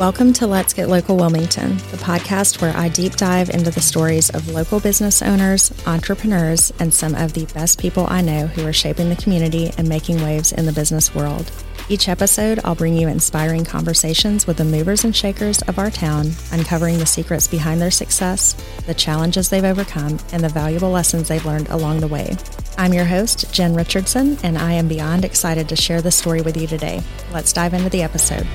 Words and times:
Welcome 0.00 0.32
to 0.32 0.46
Let's 0.46 0.72
Get 0.72 0.88
Local 0.88 1.14
Wilmington, 1.14 1.76
the 1.76 1.98
podcast 1.98 2.62
where 2.62 2.74
I 2.74 2.88
deep 2.88 3.16
dive 3.16 3.50
into 3.50 3.70
the 3.70 3.82
stories 3.82 4.30
of 4.30 4.48
local 4.48 4.80
business 4.80 5.20
owners, 5.20 5.74
entrepreneurs, 5.86 6.72
and 6.78 6.94
some 6.94 7.14
of 7.14 7.34
the 7.34 7.44
best 7.52 7.78
people 7.78 8.06
I 8.08 8.22
know 8.22 8.46
who 8.46 8.66
are 8.66 8.72
shaping 8.72 9.10
the 9.10 9.22
community 9.22 9.72
and 9.76 9.86
making 9.86 10.22
waves 10.22 10.52
in 10.52 10.64
the 10.64 10.72
business 10.72 11.14
world. 11.14 11.52
Each 11.90 12.08
episode, 12.08 12.60
I'll 12.64 12.74
bring 12.74 12.94
you 12.94 13.08
inspiring 13.08 13.66
conversations 13.66 14.46
with 14.46 14.56
the 14.56 14.64
movers 14.64 15.04
and 15.04 15.14
shakers 15.14 15.60
of 15.62 15.78
our 15.78 15.90
town, 15.90 16.30
uncovering 16.50 16.96
the 16.96 17.04
secrets 17.04 17.46
behind 17.46 17.78
their 17.78 17.90
success, 17.90 18.54
the 18.86 18.94
challenges 18.94 19.50
they've 19.50 19.62
overcome, 19.62 20.18
and 20.32 20.42
the 20.42 20.48
valuable 20.48 20.90
lessons 20.90 21.28
they've 21.28 21.44
learned 21.44 21.68
along 21.68 22.00
the 22.00 22.08
way. 22.08 22.34
I'm 22.78 22.94
your 22.94 23.04
host, 23.04 23.52
Jenn 23.52 23.74
Richardson, 23.74 24.38
and 24.42 24.56
I 24.56 24.72
am 24.72 24.88
beyond 24.88 25.26
excited 25.26 25.68
to 25.68 25.76
share 25.76 26.00
this 26.00 26.16
story 26.16 26.40
with 26.40 26.56
you 26.56 26.66
today. 26.66 27.02
Let's 27.34 27.52
dive 27.52 27.74
into 27.74 27.90
the 27.90 28.02
episode. 28.02 28.46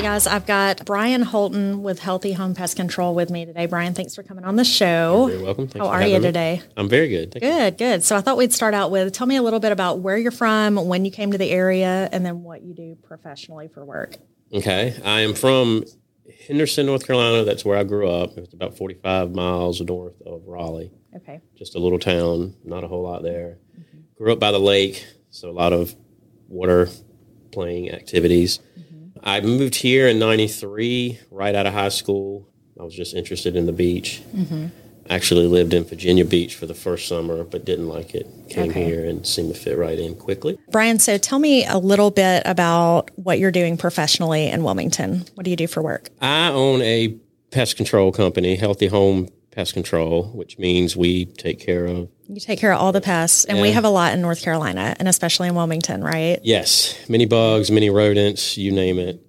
Hey 0.00 0.06
guys, 0.06 0.26
I've 0.26 0.46
got 0.46 0.86
Brian 0.86 1.20
Holton 1.20 1.82
with 1.82 1.98
Healthy 1.98 2.32
Home 2.32 2.54
Pest 2.54 2.74
Control 2.74 3.14
with 3.14 3.28
me 3.28 3.44
today. 3.44 3.66
Brian, 3.66 3.92
thanks 3.92 4.14
for 4.14 4.22
coming 4.22 4.44
on 4.44 4.56
the 4.56 4.64
show. 4.64 5.28
You're 5.28 5.42
welcome. 5.42 5.68
Thanks 5.68 5.86
How 5.86 5.92
are 5.92 6.06
you 6.06 6.14
me. 6.16 6.22
today? 6.22 6.62
I'm 6.74 6.88
very 6.88 7.10
good. 7.10 7.32
Thank 7.32 7.44
you. 7.44 7.50
Good, 7.50 7.76
good. 7.76 8.02
So 8.02 8.16
I 8.16 8.22
thought 8.22 8.38
we'd 8.38 8.54
start 8.54 8.72
out 8.72 8.90
with 8.90 9.12
tell 9.12 9.26
me 9.26 9.36
a 9.36 9.42
little 9.42 9.60
bit 9.60 9.72
about 9.72 9.98
where 9.98 10.16
you're 10.16 10.30
from, 10.32 10.76
when 10.76 11.04
you 11.04 11.10
came 11.10 11.32
to 11.32 11.36
the 11.36 11.50
area, 11.50 12.08
and 12.12 12.24
then 12.24 12.42
what 12.42 12.62
you 12.62 12.72
do 12.72 12.96
professionally 13.02 13.68
for 13.68 13.84
work. 13.84 14.16
Okay. 14.54 14.98
I 15.04 15.20
am 15.20 15.34
from 15.34 15.84
Henderson, 16.48 16.86
North 16.86 17.06
Carolina. 17.06 17.44
That's 17.44 17.66
where 17.66 17.76
I 17.76 17.84
grew 17.84 18.08
up. 18.08 18.38
It's 18.38 18.54
about 18.54 18.78
45 18.78 19.34
miles 19.34 19.82
north 19.82 20.18
of 20.22 20.44
Raleigh. 20.46 20.92
Okay. 21.14 21.42
Just 21.58 21.74
a 21.74 21.78
little 21.78 21.98
town, 21.98 22.54
not 22.64 22.84
a 22.84 22.88
whole 22.88 23.02
lot 23.02 23.22
there. 23.22 23.58
Mm-hmm. 23.78 23.98
Grew 24.16 24.32
up 24.32 24.40
by 24.40 24.50
the 24.50 24.60
lake, 24.60 25.04
so 25.28 25.50
a 25.50 25.52
lot 25.52 25.74
of 25.74 25.94
water 26.48 26.88
playing 27.52 27.90
activities. 27.90 28.60
I 29.22 29.40
moved 29.40 29.74
here 29.74 30.08
in 30.08 30.18
93, 30.18 31.18
right 31.30 31.54
out 31.54 31.66
of 31.66 31.72
high 31.74 31.88
school. 31.90 32.48
I 32.78 32.82
was 32.84 32.94
just 32.94 33.14
interested 33.14 33.56
in 33.56 33.66
the 33.66 33.72
beach. 33.72 34.22
Mm-hmm. 34.34 34.66
Actually 35.10 35.46
lived 35.46 35.74
in 35.74 35.84
Virginia 35.84 36.24
Beach 36.24 36.54
for 36.54 36.66
the 36.66 36.74
first 36.74 37.08
summer, 37.08 37.42
but 37.42 37.64
didn't 37.64 37.88
like 37.88 38.14
it. 38.14 38.26
Came 38.48 38.70
Okay. 38.70 38.84
here 38.84 39.04
and 39.04 39.26
seemed 39.26 39.52
to 39.52 39.58
fit 39.60 39.76
right 39.76 39.98
in 39.98 40.14
quickly. 40.14 40.56
Brian, 40.70 40.98
so 41.00 41.18
tell 41.18 41.40
me 41.40 41.66
a 41.66 41.78
little 41.78 42.10
bit 42.12 42.42
about 42.46 43.10
what 43.16 43.38
you're 43.40 43.50
doing 43.50 43.76
professionally 43.76 44.46
in 44.46 44.62
Wilmington. 44.62 45.24
What 45.34 45.44
do 45.44 45.50
you 45.50 45.56
do 45.56 45.66
for 45.66 45.82
work? 45.82 46.10
I 46.22 46.48
own 46.50 46.80
a 46.82 47.16
pest 47.50 47.76
control 47.76 48.12
company, 48.12 48.54
Healthy 48.54 48.86
Home 48.86 49.28
Pest 49.50 49.74
Control, 49.74 50.24
which 50.34 50.58
means 50.58 50.96
we 50.96 51.24
take 51.24 51.58
care 51.58 51.84
of, 51.86 52.08
You 52.28 52.38
take 52.40 52.58
care 52.60 52.72
of 52.72 52.80
all 52.80 52.92
the 52.92 53.00
pests, 53.00 53.44
and 53.44 53.60
we 53.60 53.72
have 53.72 53.84
a 53.84 53.88
lot 53.90 54.12
in 54.14 54.20
North 54.20 54.42
Carolina, 54.42 54.94
and 54.98 55.08
especially 55.08 55.48
in 55.48 55.54
Wilmington, 55.56 56.02
right? 56.04 56.38
yes, 56.44 56.94
many 57.08 57.26
bugs, 57.26 57.70
many 57.70 57.90
rodents, 57.90 58.56
you 58.56 58.70
name 58.70 58.98
it, 59.00 59.20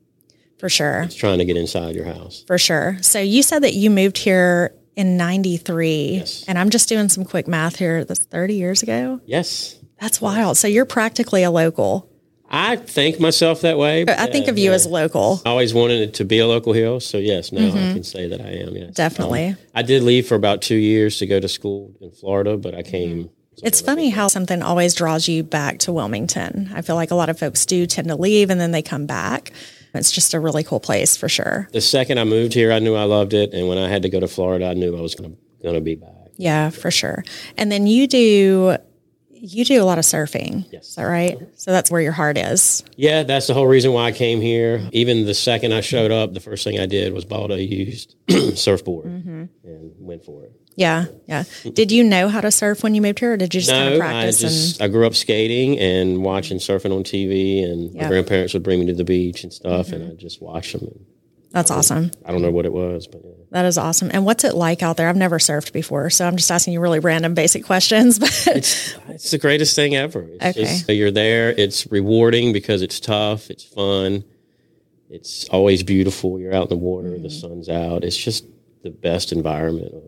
For 0.60 0.70
sure. 0.70 1.02
it's 1.02 1.16
trying 1.16 1.40
to 1.40 1.46
get 1.46 1.58
inside 1.58 1.96
your 1.96 2.06
house. 2.06 2.44
For 2.46 2.60
sure. 2.60 2.98
So 3.02 3.20
you 3.20 3.42
said 3.42 3.64
that 3.64 3.74
you 3.74 3.90
moved 3.90 4.20
here 4.20 4.76
in 4.96 5.18
93, 5.18 6.18
Yes. 6.18 6.46
and 6.48 6.60
I'm 6.60 6.70
just 6.70 6.88
doing 6.90 7.10
some 7.10 7.26
quick 7.26 7.48
math 7.48 7.78
here. 7.78 8.06
That's 8.06 8.20
30 8.26 8.56
years 8.56 8.84
ago. 8.84 9.22
Yes. 9.26 9.80
That's 10.00 10.22
wild. 10.22 10.58
So 10.58 10.68
you're 10.68 10.86
practically 10.86 11.44
a 11.44 11.50
local. 11.52 12.11
I 12.54 12.76
think 12.76 13.20
myself 13.20 13.62
that 13.62 13.78
way. 13.78 14.06
I 14.08 14.28
think 14.28 14.50
of 14.50 14.58
uh, 14.58 14.60
you 14.60 14.74
as 14.74 14.86
local. 14.86 15.42
I 15.46 15.50
always 15.50 15.74
wanted 15.74 16.02
it 16.02 16.14
to 16.16 16.26
be 16.26 16.40
a 16.40 16.48
local 16.48 16.74
hill, 16.74 17.00
so 17.00 17.18
yes, 17.18 17.54
now 17.54 17.62
I 17.62 17.70
mm-hmm. 17.70 17.94
can 17.94 18.04
say 18.04 18.28
that 18.28 18.42
I 18.42 18.50
am. 18.50 18.76
Yes, 18.76 18.94
Definitely. 18.94 19.48
Um, 19.48 19.58
I 19.74 19.82
did 19.84 20.04
leave 20.04 20.28
for 20.28 20.36
about 20.36 20.62
two 20.62 20.76
years 20.76 21.18
to 21.20 21.26
go 21.26 21.40
to 21.40 21.48
school 21.48 21.96
in 22.02 22.12
Florida, 22.12 22.58
but 22.58 22.76
I 22.76 22.84
came. 22.84 23.24
Mm-hmm. 23.26 23.66
It's 23.66 23.80
funny 23.80 24.10
how 24.10 24.28
something 24.28 24.62
always 24.62 24.94
draws 24.96 25.30
you 25.30 25.44
back 25.44 25.80
to 25.80 25.94
Wilmington. 25.94 26.72
I 26.74 26.82
feel 26.82 26.96
like 26.96 27.12
a 27.12 27.16
lot 27.16 27.30
of 27.30 27.40
folks 27.40 27.66
do 27.66 27.86
tend 27.86 28.08
to 28.10 28.16
leave 28.16 28.50
and 28.50 28.60
then 28.60 28.72
they 28.72 28.82
come 28.82 29.06
back. 29.06 29.52
It's 29.94 30.12
just 30.12 30.34
a 30.34 30.40
really 30.40 30.64
cool 30.64 30.80
place 30.80 31.16
for 31.16 31.30
sure. 31.30 31.70
The 31.72 31.82
second 31.82 32.18
I 32.18 32.24
moved 32.24 32.54
here, 32.54 32.72
I 32.72 32.80
knew 32.80 32.96
I 32.96 33.04
loved 33.04 33.34
it, 33.34 33.54
and 33.54 33.68
when 33.68 33.78
I 33.78 33.88
had 33.88 34.02
to 34.04 34.10
go 34.10 34.20
to 34.20 34.28
Florida, 34.28 34.68
I 34.68 34.74
knew 34.74 34.98
I 34.98 35.02
was 35.02 35.16
going 35.16 35.32
to 35.32 35.38
going 35.62 35.76
to 35.76 35.82
be 35.82 35.96
back. 35.96 36.10
Yeah, 36.38 36.70
for 36.70 36.92
sure. 36.92 37.24
And 37.58 37.72
then 37.72 37.88
you 37.88 38.08
do 38.08 38.78
you 39.42 39.66
do 39.66 39.82
a 39.82 39.86
lot 39.86 39.98
of 39.98 40.06
surfing. 40.06 40.66
Yes. 40.72 40.90
Is 40.90 40.96
that 40.96 41.04
right? 41.04 41.38
So 41.56 41.72
that's 41.72 41.90
where 41.92 42.00
your 42.02 42.12
heart 42.12 42.38
is. 42.38 42.84
Yeah, 42.96 43.24
that's 43.24 43.48
the 43.48 43.54
whole 43.54 43.68
reason 43.68 43.92
why 43.92 44.06
I 44.08 44.12
came 44.12 44.40
here. 44.42 44.88
Even 44.94 45.26
the 45.26 45.34
second 45.34 45.74
I 45.74 45.82
showed 45.82 46.12
up, 46.12 46.34
the 46.34 46.40
first 46.40 46.64
thing 46.64 46.80
I 46.80 46.86
did 46.86 47.12
was 47.14 47.26
bought 47.26 47.52
a 47.52 47.62
used 47.62 48.16
surfboard 48.56 49.06
Mm-hmm. 49.08 49.46
and 49.64 49.92
went 50.00 50.24
for 50.26 50.44
it. 50.44 50.52
Yeah, 50.76 51.06
yeah. 51.28 51.44
Did 51.74 51.92
you 51.92 52.04
know 52.04 52.30
how 52.30 52.40
to 52.40 52.50
surf 52.50 52.82
when 52.82 52.96
you 52.96 53.02
moved 53.02 53.20
here 53.20 53.34
or 53.34 53.38
did 53.38 53.54
you 53.54 53.60
just 53.60 53.72
kind 53.72 53.94
of 53.94 54.00
No, 54.00 54.06
I 54.06 54.10
practice 54.12 54.40
just 54.40 54.82
I 54.82 54.88
grew 54.88 55.06
up 55.06 55.16
skating 55.16 55.78
and 55.80 56.24
watching 56.24 56.60
surfing 56.60 56.96
on 56.96 57.04
TV, 57.04 57.64
and 57.64 57.82
Yeah. 57.84 57.88
Mm-hmm. 57.90 57.98
my 58.04 58.08
grandparents 58.08 58.54
would 58.54 58.64
bring 58.64 58.80
me 58.80 58.86
to 58.88 58.94
the 58.94 59.04
beach 59.04 59.44
and 59.44 59.52
stuff, 59.52 59.92
and 59.92 60.12
I 60.12 60.16
just 60.16 60.42
watch 60.42 60.72
them. 60.74 60.84
And 60.84 61.06
That's 61.52 61.70
awesome. 61.70 62.12
I 62.26 62.32
don't 62.32 62.42
know 62.42 62.52
what 62.52 62.66
it 62.66 62.72
was, 62.72 63.08
but 63.08 63.22
yeah. 63.24 63.32
That 63.52 63.66
is 63.66 63.78
awesome. 63.78 64.10
And 64.14 64.26
what's 64.26 64.46
it 64.46 64.54
like 64.56 64.82
out 64.82 64.96
there? 64.96 65.10
I've 65.10 65.18
never 65.18 65.38
surfed 65.38 65.74
before, 65.74 66.10
so 66.10 66.26
I'm 66.26 66.38
just 66.38 66.50
asking 66.50 66.72
you 66.74 66.80
really 66.80 67.00
random 67.00 67.34
basic 67.34 67.66
questions, 67.66 68.18
but 68.20 68.30
it's 68.48 68.96
it's 69.10 69.32
the 69.32 69.38
greatest 69.38 69.76
thing 69.76 69.96
ever. 69.96 70.22
It's 70.24 70.46
Okay. 70.58 70.64
just, 70.64 70.90
you're 70.90 71.12
there. 71.12 71.50
It's 71.52 71.86
rewarding 71.92 72.54
because 72.54 72.82
it's 72.82 73.00
tough. 73.02 73.50
It's 73.50 73.64
fun. 73.66 74.24
It's 75.10 75.44
always 75.50 75.84
beautiful. 75.84 76.40
You're 76.40 76.54
out 76.54 76.64
in 76.64 76.70
the 76.70 76.78
water. 76.78 77.10
Mm-hmm. 77.10 77.24
The 77.24 77.30
sun's 77.30 77.68
out. 77.68 78.06
It's 78.06 78.16
just 78.16 78.46
the 78.84 78.90
best 78.92 79.34
environment 79.34 79.94
of 79.94 80.04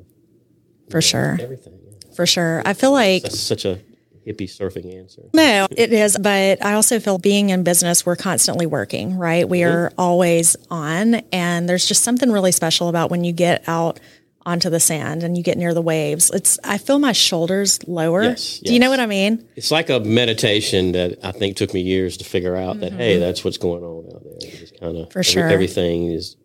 for 0.90 1.02
sure. 1.02 1.38
everything. 1.42 1.78
yeah. 1.86 2.16
For 2.16 2.26
sure. 2.26 2.62
I 2.66 2.74
feel 2.74 2.92
like 2.94 3.24
That's 3.24 3.40
such 3.40 3.66
a 3.66 3.80
hippie 4.25 4.50
surfing 4.50 4.97
answer. 4.97 5.23
No, 5.34 5.67
it 5.72 5.91
is. 5.94 6.17
But 6.17 6.63
I 6.63 6.73
also 6.73 7.00
feel 7.00 7.17
being 7.17 7.50
in 7.50 7.63
business, 7.63 8.06
we're 8.06 8.16
constantly 8.16 8.66
working, 8.66 9.17
right? 9.17 9.47
We 9.47 9.63
are 9.63 9.91
always 9.97 10.56
on. 10.69 11.16
And 11.31 11.67
there's 11.67 11.85
just 11.88 12.03
something 12.03 12.31
really 12.31 12.51
special 12.51 12.88
about 12.89 13.11
when 13.11 13.23
you 13.23 13.34
get 13.34 13.63
out 13.67 14.00
onto 14.45 14.69
the 14.69 14.79
sand 14.79 15.23
and 15.23 15.38
you 15.38 15.44
get 15.44 15.57
near 15.57 15.73
the 15.73 15.81
waves. 15.81 16.29
It's, 16.29 16.59
I 16.66 16.78
feel 16.78 17.00
my 17.00 17.13
shoulders 17.13 17.79
lower. 17.88 18.23
Yes, 18.23 18.59
Do 18.59 18.73
you 18.73 18.79
know 18.79 18.89
what 18.89 19.00
I 19.00 19.06
mean? 19.06 19.47
It's 19.56 19.72
like 19.72 19.89
a 19.89 20.01
meditation 20.01 20.91
that 20.94 21.17
I 21.23 21.31
think 21.31 21.55
took 21.55 21.73
me 21.73 21.79
years 21.79 22.17
to 22.17 22.25
figure 22.25 22.55
out 22.55 22.81
that 22.81 22.91
hey, 22.91 23.19
that's 23.19 23.44
what's 23.45 23.57
going 23.57 23.84
on 23.84 24.05
out 24.13 24.23
there. 24.23 24.38
It's 24.41 24.72
kind 24.72 24.97
of 24.97 25.03
Mm-hmm. 25.05 25.11
For 25.11 25.23
sure. 25.23 25.47
everything 25.47 26.11
is 26.11 26.35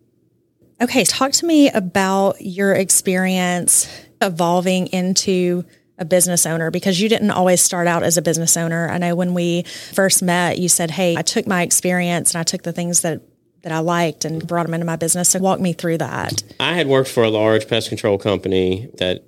Okay. 0.81 1.03
Talk 1.03 1.31
to 1.33 1.45
me 1.45 1.69
about 1.71 2.37
your 2.39 2.73
experience 2.73 3.89
evolving 4.21 4.87
into 4.87 5.65
a 5.99 6.05
business 6.05 6.45
owner 6.45 6.71
because 6.71 6.99
you 6.99 7.09
didn't 7.09 7.31
always 7.31 7.61
start 7.61 7.85
out 7.85 8.03
as 8.03 8.17
a 8.17 8.21
business 8.21 8.55
owner. 8.57 8.89
I 8.89 8.97
know 8.97 9.15
when 9.15 9.33
we 9.33 9.63
first 9.93 10.23
met, 10.23 10.57
you 10.57 10.69
said, 10.69 10.91
Hey, 10.91 11.15
I 11.17 11.21
took 11.21 11.45
my 11.45 11.61
experience 11.61 12.33
and 12.33 12.39
I 12.39 12.43
took 12.43 12.63
the 12.63 12.71
things 12.71 13.01
that, 13.01 13.21
that 13.63 13.71
I 13.71 13.79
liked 13.79 14.23
and 14.25 14.47
brought 14.47 14.65
them 14.65 14.73
into 14.73 14.85
my 14.85 14.95
business. 14.95 15.29
So 15.29 15.39
walk 15.39 15.59
me 15.59 15.73
through 15.73 15.97
that. 15.99 16.41
I 16.59 16.73
had 16.73 16.87
worked 16.87 17.09
for 17.09 17.23
a 17.23 17.29
large 17.29 17.67
pest 17.67 17.89
control 17.89 18.17
company 18.17 18.89
that, 18.97 19.25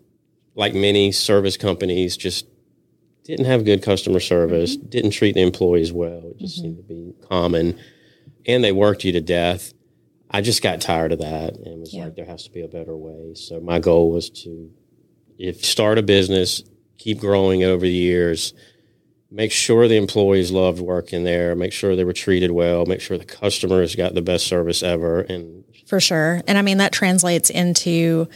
like 0.55 0.73
many 0.73 1.11
service 1.11 1.57
companies, 1.57 2.17
just 2.17 2.45
didn't 3.23 3.45
have 3.45 3.65
good 3.65 3.83
customer 3.83 4.19
service, 4.19 4.77
mm-hmm. 4.77 4.89
didn't 4.89 5.11
treat 5.11 5.35
the 5.35 5.41
employees 5.41 5.91
well. 5.91 6.23
It 6.31 6.39
just 6.39 6.55
seemed 6.61 6.77
to 6.77 6.83
be 6.83 7.13
mm-hmm. 7.13 7.27
common. 7.27 7.79
And 8.45 8.63
they 8.63 8.71
worked 8.71 9.03
you 9.03 9.11
to 9.11 9.21
death. 9.21 9.73
I 10.29 10.41
just 10.41 10.63
got 10.63 10.81
tired 10.81 11.11
of 11.11 11.19
that 11.19 11.57
and 11.57 11.81
was 11.81 11.93
Yeah. 11.93 12.05
like, 12.05 12.15
there 12.15 12.25
has 12.25 12.43
to 12.45 12.51
be 12.51 12.61
a 12.61 12.67
better 12.67 12.95
way. 12.95 13.33
So 13.35 13.59
my 13.59 13.79
goal 13.79 14.11
was 14.11 14.29
to, 14.29 14.71
if 15.41 15.65
start 15.65 15.97
a 15.97 16.03
business, 16.03 16.63
keep 16.99 17.19
growing 17.19 17.63
over 17.63 17.83
the 17.83 17.91
years, 17.91 18.53
make 19.31 19.51
sure 19.51 19.87
the 19.87 19.97
employees 19.97 20.51
loved 20.51 20.79
working 20.79 21.23
there, 21.23 21.55
make 21.55 21.73
sure 21.73 21.95
they 21.95 22.03
were 22.03 22.13
treated 22.13 22.51
well, 22.51 22.85
make 22.85 23.01
sure 23.01 23.17
the 23.17 23.25
customers 23.25 23.95
got 23.95 24.13
the 24.13 24.21
best 24.21 24.45
service 24.45 24.83
ever, 24.83 25.21
and 25.21 25.63
For 25.87 25.99
sure. 25.99 26.41
And 26.47 26.57
I 26.57 26.61
mean, 26.61 26.77
that 26.77 26.91
translates 26.91 27.49
into 27.49 28.27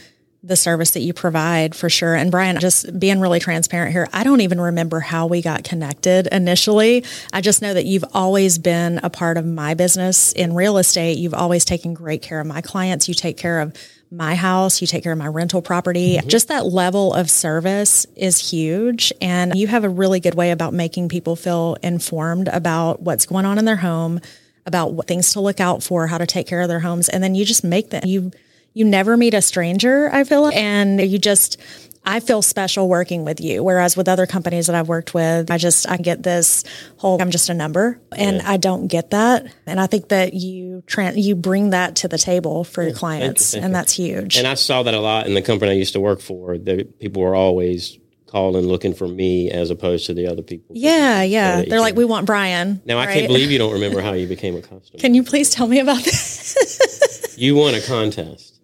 the 0.42 0.56
service 0.56 0.92
that 0.92 1.00
you 1.00 1.12
provide 1.12 1.74
for 1.74 1.88
sure. 1.88 2.14
And 2.14 2.30
Brian, 2.30 2.58
just 2.58 2.98
being 2.98 3.20
really 3.20 3.40
transparent 3.40 3.92
here, 3.92 4.08
I 4.12 4.24
don't 4.24 4.40
even 4.40 4.60
remember 4.60 5.00
how 5.00 5.26
we 5.26 5.42
got 5.42 5.64
connected 5.64 6.28
initially. 6.30 7.04
I 7.32 7.40
just 7.40 7.62
know 7.62 7.72
that 7.72 7.84
you've 7.84 8.04
always 8.14 8.58
been 8.58 8.98
a 9.02 9.10
part 9.10 9.38
of 9.38 9.46
my 9.46 9.74
business 9.74 10.32
in 10.32 10.54
real 10.54 10.78
estate. 10.78 11.18
You've 11.18 11.34
always 11.34 11.64
taken 11.64 11.94
great 11.94 12.22
care 12.22 12.40
of 12.40 12.46
my 12.46 12.60
clients. 12.60 13.08
You 13.08 13.14
take 13.14 13.36
care 13.36 13.60
of 13.60 13.76
my 14.10 14.34
house, 14.34 14.80
you 14.80 14.86
take 14.86 15.02
care 15.02 15.12
of 15.12 15.18
my 15.18 15.26
rental 15.26 15.62
property. 15.62 16.16
Mm-hmm. 16.16 16.28
Just 16.28 16.48
that 16.48 16.66
level 16.66 17.12
of 17.12 17.30
service 17.30 18.06
is 18.14 18.50
huge. 18.50 19.12
And 19.20 19.54
you 19.56 19.66
have 19.66 19.84
a 19.84 19.88
really 19.88 20.20
good 20.20 20.34
way 20.34 20.50
about 20.50 20.72
making 20.72 21.08
people 21.08 21.36
feel 21.36 21.76
informed 21.82 22.48
about 22.48 23.02
what's 23.02 23.26
going 23.26 23.44
on 23.44 23.58
in 23.58 23.64
their 23.64 23.76
home, 23.76 24.20
about 24.64 24.92
what 24.94 25.06
things 25.06 25.32
to 25.32 25.40
look 25.40 25.60
out 25.60 25.82
for, 25.82 26.06
how 26.06 26.18
to 26.18 26.26
take 26.26 26.46
care 26.46 26.60
of 26.60 26.68
their 26.68 26.80
homes. 26.80 27.08
And 27.08 27.22
then 27.22 27.34
you 27.34 27.44
just 27.44 27.64
make 27.64 27.90
them, 27.90 28.02
you, 28.04 28.30
you 28.74 28.84
never 28.84 29.16
meet 29.16 29.34
a 29.34 29.42
stranger, 29.42 30.10
I 30.12 30.24
feel 30.24 30.42
like, 30.42 30.56
and 30.56 31.00
you 31.00 31.18
just, 31.18 31.60
I 32.06 32.20
feel 32.20 32.40
special 32.40 32.88
working 32.88 33.24
with 33.24 33.40
you. 33.40 33.64
Whereas 33.64 33.96
with 33.96 34.08
other 34.08 34.26
companies 34.26 34.68
that 34.68 34.76
I've 34.76 34.88
worked 34.88 35.12
with, 35.12 35.50
I 35.50 35.58
just, 35.58 35.88
I 35.88 35.96
get 35.96 36.22
this 36.22 36.62
whole, 36.98 37.20
I'm 37.20 37.32
just 37.32 37.48
a 37.48 37.54
number 37.54 38.00
and 38.16 38.40
I 38.42 38.58
don't 38.58 38.86
get 38.86 39.10
that. 39.10 39.52
And 39.66 39.80
I 39.80 39.88
think 39.88 40.08
that 40.10 40.32
you, 40.32 40.84
tran 40.86 41.20
you 41.20 41.34
bring 41.34 41.70
that 41.70 41.96
to 41.96 42.08
the 42.08 42.16
table 42.16 42.62
for 42.62 42.84
your 42.84 42.94
clients 42.94 43.52
thank 43.52 43.64
and 43.64 43.74
that's 43.74 43.92
huge. 43.92 44.36
And 44.36 44.46
I 44.46 44.54
saw 44.54 44.84
that 44.84 44.94
a 44.94 45.00
lot 45.00 45.26
in 45.26 45.34
the 45.34 45.42
company 45.42 45.72
I 45.72 45.74
used 45.74 45.94
to 45.94 46.00
work 46.00 46.20
for. 46.20 46.56
The 46.56 46.84
people 46.84 47.22
were 47.22 47.34
always 47.34 47.98
calling 48.26 48.66
looking 48.66 48.94
for 48.94 49.08
me 49.08 49.50
as 49.50 49.70
opposed 49.70 50.06
to 50.06 50.14
the 50.14 50.28
other 50.28 50.42
people. 50.42 50.76
Yeah, 50.76 51.22
yeah. 51.22 51.56
They're 51.62 51.76
you 51.76 51.80
like, 51.80 51.96
we 51.96 52.04
want 52.04 52.26
Brian. 52.26 52.82
Now 52.84 52.98
I 52.98 53.06
can't 53.06 53.26
believe 53.26 53.50
you 53.50 53.58
don't 53.58 53.72
remember 53.72 54.00
how 54.00 54.12
you 54.12 54.28
became 54.28 54.54
a 54.54 54.62
customer. 54.62 54.98
Can 54.98 55.14
you 55.14 55.24
please 55.24 55.50
tell 55.50 55.66
me 55.66 55.80
about 55.80 56.04
this? 56.04 57.34
you 57.36 57.56
won 57.56 57.74
a 57.74 57.80
contest. 57.80 58.55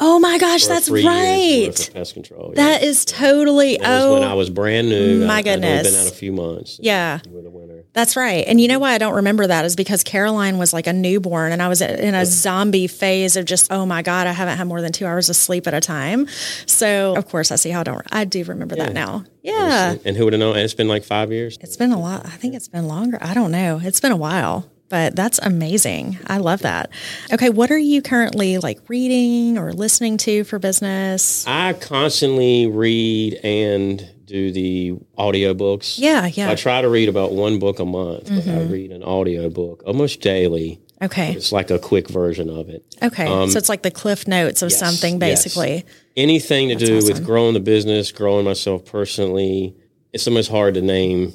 Oh 0.00 0.18
my 0.20 0.38
gosh, 0.38 0.66
that's 0.66 0.88
right. 0.88 1.90
pest 1.92 2.14
control. 2.14 2.52
Yeah. 2.56 2.78
is 2.78 3.04
totally. 3.04 3.78
That 3.78 4.04
was 4.04 4.12
when 4.12 4.22
I 4.22 4.32
Oh, 4.32 4.36
was 4.36 4.48
brand 4.50 4.88
new. 4.88 5.26
my 5.26 5.34
I, 5.34 5.38
I'd 5.38 5.44
goodness. 5.44 5.90
been 5.90 6.00
out 6.00 6.12
a 6.12 6.14
few 6.14 6.32
months. 6.32 6.78
Yeah. 6.80 7.18
The 7.24 7.30
winner. 7.50 7.82
that's 7.94 8.14
right. 8.14 8.44
And 8.46 8.60
you 8.60 8.68
know 8.68 8.78
why 8.78 8.92
I 8.92 8.98
don't 8.98 9.14
remember 9.16 9.46
that 9.46 9.64
is 9.64 9.74
because 9.74 10.04
Caroline 10.04 10.56
was 10.58 10.72
like 10.72 10.86
a 10.86 10.92
newborn 10.92 11.50
and 11.50 11.60
I 11.60 11.66
was 11.68 11.80
in 11.80 12.14
a 12.14 12.24
zombie 12.26 12.86
phase 12.86 13.36
of 13.36 13.44
just, 13.44 13.72
oh 13.72 13.86
my 13.86 14.02
God, 14.02 14.26
I 14.28 14.32
haven't 14.32 14.56
had 14.58 14.68
more 14.68 14.80
than 14.80 14.92
two 14.92 15.04
hours 15.06 15.28
of 15.30 15.36
sleep 15.36 15.66
at 15.66 15.74
a 15.74 15.80
time. 15.80 16.28
So, 16.66 17.16
of 17.16 17.26
course, 17.28 17.50
I 17.50 17.56
see 17.56 17.70
how 17.70 17.80
I 17.80 17.84
don't. 17.84 18.06
I 18.12 18.24
do 18.24 18.44
remember 18.44 18.76
that 18.76 18.92
now. 18.92 19.24
Yeah. 19.42 19.96
And 20.04 20.16
who 20.16 20.24
would 20.24 20.32
have 20.32 20.38
known? 20.40 20.54
And 20.54 20.64
it's 20.64 20.74
been 20.74 20.88
like 20.88 21.02
five 21.04 21.32
years. 21.32 21.58
It's 21.60 21.76
been 21.76 21.90
a 21.92 22.00
lot. 22.00 22.24
I 22.26 22.30
think 22.30 22.54
it's 22.54 22.68
been 22.68 22.86
longer. 22.86 23.18
I 23.20 23.34
don't 23.34 23.50
know. 23.50 23.80
It's 23.82 23.98
been 24.00 24.12
a 24.12 24.16
while, 24.16 24.70
but 24.88 25.14
that's 25.14 25.38
amazing. 25.40 26.18
I 26.26 26.38
love 26.38 26.62
that. 26.62 26.90
Okay. 27.32 27.50
What 27.50 27.70
are 27.70 27.78
you 27.78 28.02
currently 28.02 28.58
like 28.58 28.80
reading 28.88 29.58
or 29.58 29.72
listening 29.72 30.16
to 30.18 30.44
for 30.44 30.58
business? 30.58 31.46
I 31.46 31.74
constantly 31.74 32.66
read 32.66 33.34
and 33.42 34.08
do 34.24 34.52
the 34.52 34.92
audiobooks. 35.18 35.98
Yeah. 35.98 36.26
Yeah. 36.26 36.50
I 36.50 36.54
try 36.54 36.82
to 36.82 36.88
read 36.88 37.08
about 37.08 37.32
one 37.32 37.58
book 37.58 37.78
a 37.78 37.84
month, 37.84 38.28
but 38.28 38.32
I 38.32 38.40
mm-hmm. 38.40 38.72
read 38.72 38.92
an 38.92 39.02
audiobook 39.02 39.82
almost 39.86 40.20
daily. 40.20 40.80
Okay. 41.00 41.32
It's 41.32 41.52
like 41.52 41.70
a 41.70 41.78
quick 41.78 42.08
version 42.08 42.50
of 42.50 42.68
it. 42.68 42.84
Okay. 43.02 43.26
so 43.26 43.32
um, 43.32 43.50
it's 43.56 43.68
like 43.68 43.82
the 43.82 43.90
cliff 43.90 44.26
notes 44.26 44.62
of 44.62 44.70
yes, 44.70 44.78
something 44.78 45.20
yes. 45.20 45.44
basically. 45.44 45.84
Anything 46.16 46.68
to 46.68 46.74
do 46.74 46.98
awesome. 46.98 47.08
with 47.08 47.24
growing 47.24 47.54
the 47.54 47.60
business, 47.60 48.10
growing 48.12 48.44
myself 48.44 48.84
personally. 48.84 49.76
It's 50.12 50.26
almost 50.26 50.50
hard 50.50 50.74
to 50.74 50.82
name 50.82 51.34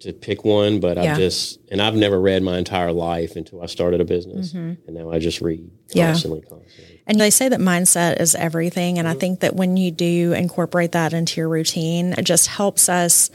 to 0.00 0.12
pick 0.12 0.44
one, 0.44 0.80
but 0.80 0.96
Yeah. 0.96 1.14
I 1.14 1.16
just 1.16 1.58
and 1.70 1.80
I've 1.80 1.94
never 1.94 2.20
read 2.20 2.42
my 2.42 2.58
entire 2.58 2.92
life 2.92 3.36
until 3.36 3.62
I 3.62 3.66
started 3.66 4.00
a 4.00 4.04
business, 4.04 4.52
and 4.54 4.78
now 4.88 5.10
I 5.10 5.18
just 5.18 5.40
read 5.40 5.60
Mm-hmm. 5.60 5.98
Yeah. 5.98 6.06
constantly, 6.12 6.40
constantly. 6.42 7.00
And 7.06 7.20
they 7.20 7.30
say 7.30 7.48
that 7.48 7.58
mindset 7.60 8.20
is 8.20 8.34
everything. 8.34 8.98
And 8.98 9.08
I 9.08 9.12
Mm-hmm. 9.12 9.20
think 9.20 9.40
that 9.40 9.56
when 9.56 9.76
you 9.76 9.90
do 9.90 10.32
incorporate 10.32 10.92
that 10.92 11.12
into 11.12 11.40
your 11.40 11.48
routine, 11.48 12.12
it 12.12 12.22
just 12.24 12.46
helps 12.46 12.88
us 12.88 13.30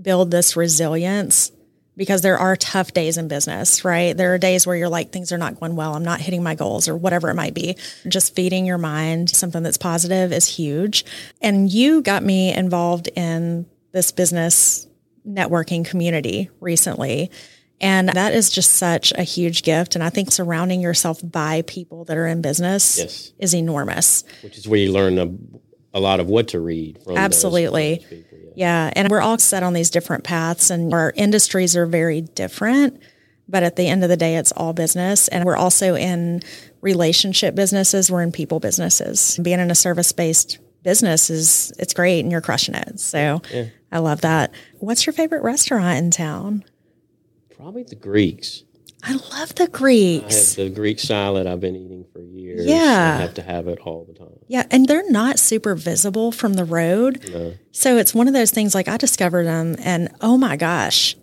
build 0.00 0.30
this 0.30 0.56
resilience 0.56 1.52
because 1.96 2.22
there 2.22 2.38
are 2.38 2.56
tough 2.56 2.92
days 2.94 3.18
in 3.18 3.28
business, 3.28 3.84
right? 3.84 4.16
There 4.16 4.32
are 4.34 4.38
days 4.38 4.66
where 4.66 4.74
you're 4.74 4.88
like, 4.88 5.12
things 5.12 5.32
are 5.32 5.38
not 5.38 5.60
going 5.60 5.76
well. 5.76 5.94
I'm 5.94 6.04
not 6.04 6.20
hitting 6.20 6.42
my 6.42 6.54
goals 6.54 6.88
or 6.88 6.96
whatever 6.96 7.28
it 7.28 7.34
might 7.34 7.52
be. 7.54 7.76
Just 8.08 8.34
feeding 8.34 8.64
your 8.64 8.78
mind 8.78 9.28
something 9.30 9.62
that's 9.62 9.76
positive 9.76 10.32
is 10.32 10.46
huge. 10.46 11.04
And 11.42 11.70
you 11.70 12.00
got 12.02 12.22
me 12.24 12.52
involved 12.54 13.08
in 13.16 13.66
this 13.92 14.12
business 14.12 14.86
networking 15.26 15.84
community 15.84 16.50
recently. 16.60 17.30
And 17.80 18.08
that 18.10 18.34
is 18.34 18.50
just 18.50 18.72
such 18.72 19.12
a 19.12 19.22
huge 19.22 19.62
gift. 19.62 19.94
And 19.94 20.04
I 20.04 20.10
think 20.10 20.30
surrounding 20.32 20.80
yourself 20.82 21.20
by 21.24 21.62
people 21.62 22.04
that 22.06 22.16
are 22.16 22.26
in 22.26 22.42
business 22.42 22.98
Yes. 22.98 23.32
is 23.38 23.54
enormous. 23.54 24.22
Which 24.42 24.58
is 24.58 24.68
where 24.68 24.78
you 24.78 24.92
learn 24.92 25.18
a, 25.18 25.30
a 25.96 26.00
lot 26.00 26.20
of 26.20 26.26
what 26.26 26.48
to 26.48 26.60
read. 26.60 26.98
Those- 27.06 27.16
Absolutely. 27.16 27.94
those 27.96 28.04
people, 28.04 28.38
yeah. 28.38 28.50
Yeah. 28.56 28.92
And 28.96 29.08
we're 29.08 29.22
all 29.22 29.38
set 29.38 29.62
on 29.62 29.72
these 29.72 29.88
different 29.90 30.24
paths, 30.24 30.68
and 30.70 30.92
our 30.92 31.12
industries 31.16 31.74
are 31.76 31.86
very 31.86 32.20
different. 32.20 33.00
But 33.48 33.62
at 33.62 33.76
the 33.76 33.88
end 33.88 34.04
of 34.04 34.10
the 34.10 34.16
day, 34.16 34.36
it's 34.36 34.52
all 34.52 34.72
business. 34.74 35.26
And 35.28 35.44
we're 35.44 35.56
also 35.56 35.96
in 35.96 36.42
relationship 36.82 37.54
businesses, 37.54 38.10
we're 38.10 38.22
in 38.22 38.30
people 38.30 38.60
businesses. 38.60 39.38
Being 39.42 39.58
in 39.58 39.70
a 39.70 39.74
service 39.74 40.12
based 40.12 40.58
business 40.82 41.30
is 41.30 41.72
it's 41.78 41.92
great 41.94 42.20
and 42.20 42.30
you're 42.30 42.40
crushing 42.40 42.74
it. 42.74 43.00
So 43.00 43.40
I 43.92 43.98
love 43.98 44.20
that. 44.20 44.52
What's 44.78 45.06
your 45.06 45.12
favorite 45.12 45.42
restaurant 45.42 45.98
in 45.98 46.10
town? 46.10 46.64
Probably 47.56 47.82
the 47.82 47.96
Greeks. 47.96 48.64
I 49.02 49.14
love 49.14 49.54
the 49.54 49.62
I 49.62 49.66
have 49.66 49.72
Greeks. 49.72 50.54
the 50.54 50.68
Greek 50.68 50.98
salad 50.98 51.46
I've 51.46 51.60
been 51.60 51.74
eating 51.76 52.04
for 52.12 52.20
years. 52.20 52.66
Yeah. 52.66 53.16
I 53.18 53.22
have 53.22 53.34
to 53.34 53.42
have 53.42 53.66
it 53.66 53.78
all 53.80 54.04
the 54.04 54.12
time. 54.12 54.38
Yeah, 54.46 54.66
and 54.70 54.86
they're 54.86 55.10
not 55.10 55.38
super 55.38 55.74
visible 55.74 56.32
from 56.32 56.54
the 56.54 56.64
road. 56.64 57.24
No. 57.32 57.54
So 57.72 57.96
it's 57.96 58.14
one 58.14 58.28
of 58.28 58.34
those 58.34 58.50
things 58.50 58.74
like 58.74 58.88
I 58.88 58.96
discovered 58.98 59.44
them 59.44 59.76
and 59.78 60.14
oh 60.20 60.36
my 60.36 60.56
gosh, 60.56 61.16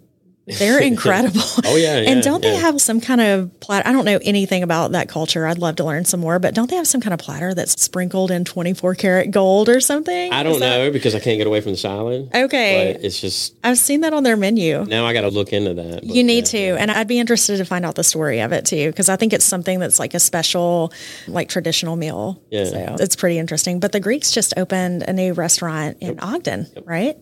they're 0.47 0.79
incredible. 0.81 1.41
Oh, 1.65 1.75
yeah, 1.75 1.99
yeah, 1.99 2.09
and 2.09 2.23
don't 2.23 2.41
they 2.41 2.55
have 2.55 2.79
some 2.81 3.01
kind 3.01 3.21
of 3.21 3.59
platter? 3.59 3.87
I 3.87 3.91
don't 3.91 4.05
know 4.05 4.19
anything 4.21 4.63
about 4.63 4.93
that 4.93 5.09
culture. 5.09 5.45
I'd 5.45 5.57
love 5.57 5.75
to 5.77 5.83
learn 5.83 6.05
some 6.05 6.19
more, 6.21 6.39
but 6.39 6.53
don't 6.53 6.69
they 6.69 6.77
have 6.77 6.87
some 6.87 7.01
kind 7.01 7.13
of 7.13 7.19
platter 7.19 7.53
that's 7.53 7.81
sprinkled 7.81 8.31
in 8.31 8.45
24 8.45 8.95
karat 8.95 9.31
gold 9.31 9.69
or 9.69 9.79
something? 9.81 10.31
I 10.31 10.43
don't 10.43 10.59
that- 10.59 10.77
know 10.77 10.91
because 10.91 11.15
I 11.15 11.19
can't 11.19 11.37
get 11.37 11.47
away 11.47 11.61
from 11.61 11.73
the 11.73 11.77
salad. 11.77 12.29
Okay. 12.33 12.93
But 12.93 13.03
it's 13.03 13.19
just 13.19 13.55
I've 13.63 13.77
seen 13.77 14.01
that 14.01 14.13
on 14.13 14.23
their 14.23 14.37
menu. 14.37 14.85
now 14.85 15.05
I 15.05 15.13
got 15.13 15.21
to 15.21 15.29
look 15.29 15.51
into 15.53 15.73
that. 15.73 16.03
You 16.03 16.23
need 16.23 16.51
yeah. 16.53 16.75
to, 16.75 16.81
and 16.81 16.91
I'd 16.91 17.07
be 17.07 17.19
interested 17.19 17.57
to 17.57 17.65
find 17.65 17.85
out 17.85 17.95
the 17.95 18.03
story 18.03 18.39
of 18.39 18.51
it 18.53 18.65
too, 18.65 18.89
because 18.89 19.09
I 19.09 19.15
think 19.17 19.33
it's 19.33 19.45
something 19.45 19.79
that's 19.79 19.99
like 19.99 20.13
a 20.13 20.19
special, 20.19 20.93
like 21.27 21.49
traditional 21.49 21.95
meal. 21.95 22.41
Yeah. 22.49 22.65
so 22.65 22.95
it's 22.99 23.15
pretty 23.15 23.37
interesting. 23.37 23.79
But 23.79 23.91
the 23.91 23.99
Greeks 23.99 24.31
just 24.31 24.53
opened 24.57 25.03
a 25.03 25.13
new 25.13 25.33
restaurant 25.33 25.97
in 25.99 26.19
Ogden, 26.19 26.67
right? 26.85 27.17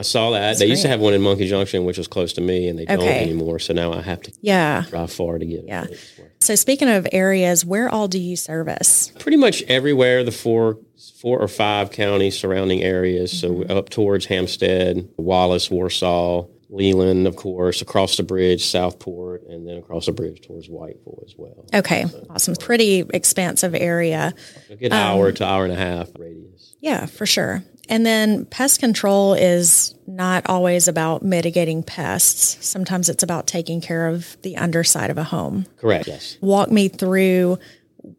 I 0.00 0.02
saw 0.02 0.30
that. 0.30 0.58
they 0.58 0.66
used 0.66 0.82
to 0.82 0.88
have 0.88 0.98
one 1.00 1.12
in 1.14 1.20
Monkey 1.22 1.46
Junction, 1.46 1.84
which 1.84 1.98
was 1.98 2.08
close 2.08 2.32
to 2.34 2.40
me, 2.40 2.68
and 2.68 2.78
they 2.78 2.86
don't 2.86 3.02
anymore. 3.02 3.58
So 3.58 3.72
now 3.74 3.92
I 3.92 4.00
have 4.00 4.22
to 4.22 4.32
Yeah. 4.40 4.84
drive 4.88 5.12
far 5.12 5.38
to 5.38 5.44
get 5.46 5.60
it. 5.60 5.64
Yeah. 5.68 5.82
But 5.82 5.90
it's 5.92 6.18
worth 6.18 6.26
it. 6.26 6.32
So 6.42 6.54
speaking 6.54 6.88
of 6.88 7.06
areas, 7.12 7.64
where 7.66 7.88
all 7.88 8.08
do 8.08 8.18
you 8.18 8.34
service? 8.34 9.12
Pretty 9.18 9.36
much 9.36 9.62
everywhere, 9.64 10.24
the 10.24 10.32
four 10.32 10.78
four 11.20 11.38
or 11.38 11.48
five 11.48 11.90
counties 11.90 12.38
surrounding 12.38 12.82
areas. 12.82 13.32
Mm-hmm. 13.42 13.68
So 13.68 13.76
up 13.76 13.90
towards 13.90 14.24
Hampstead, 14.26 15.06
Wallace, 15.18 15.70
Warsaw, 15.70 16.46
Leland, 16.70 17.26
of 17.26 17.36
course, 17.36 17.82
across 17.82 18.16
the 18.16 18.22
bridge, 18.22 18.64
Southport, 18.64 19.42
and 19.48 19.66
then 19.68 19.76
across 19.76 20.06
the 20.06 20.12
bridge 20.12 20.40
towards 20.46 20.68
Whiteville 20.68 21.22
as 21.26 21.34
well. 21.36 21.66
Okay, 21.74 22.06
awesome. 22.30 22.54
Pretty 22.56 23.04
expansive 23.12 23.74
area. 23.74 24.32
A 24.70 24.76
good 24.76 24.92
Um, 24.92 24.98
hour 24.98 25.32
to 25.32 25.44
hour 25.44 25.64
and 25.64 25.72
a 25.72 25.76
half 25.76 26.08
radius. 26.18 26.74
Yeah, 26.80 27.04
for 27.06 27.26
sure. 27.26 27.64
And 27.90 28.06
then 28.06 28.46
pest 28.46 28.78
control 28.78 29.34
is 29.34 29.94
not 30.06 30.48
always 30.48 30.86
about 30.86 31.22
mitigating 31.22 31.82
pests. 31.82 32.64
Sometimes 32.64 33.08
it's 33.08 33.24
about 33.24 33.48
taking 33.48 33.80
care 33.80 34.06
of 34.06 34.40
the 34.42 34.56
underside 34.56 35.10
of 35.10 35.18
a 35.18 35.24
home. 35.24 35.66
Correct. 35.76 36.06
Yes. 36.06 36.38
walk 36.40 36.70
me 36.70 36.88
through 36.88 37.58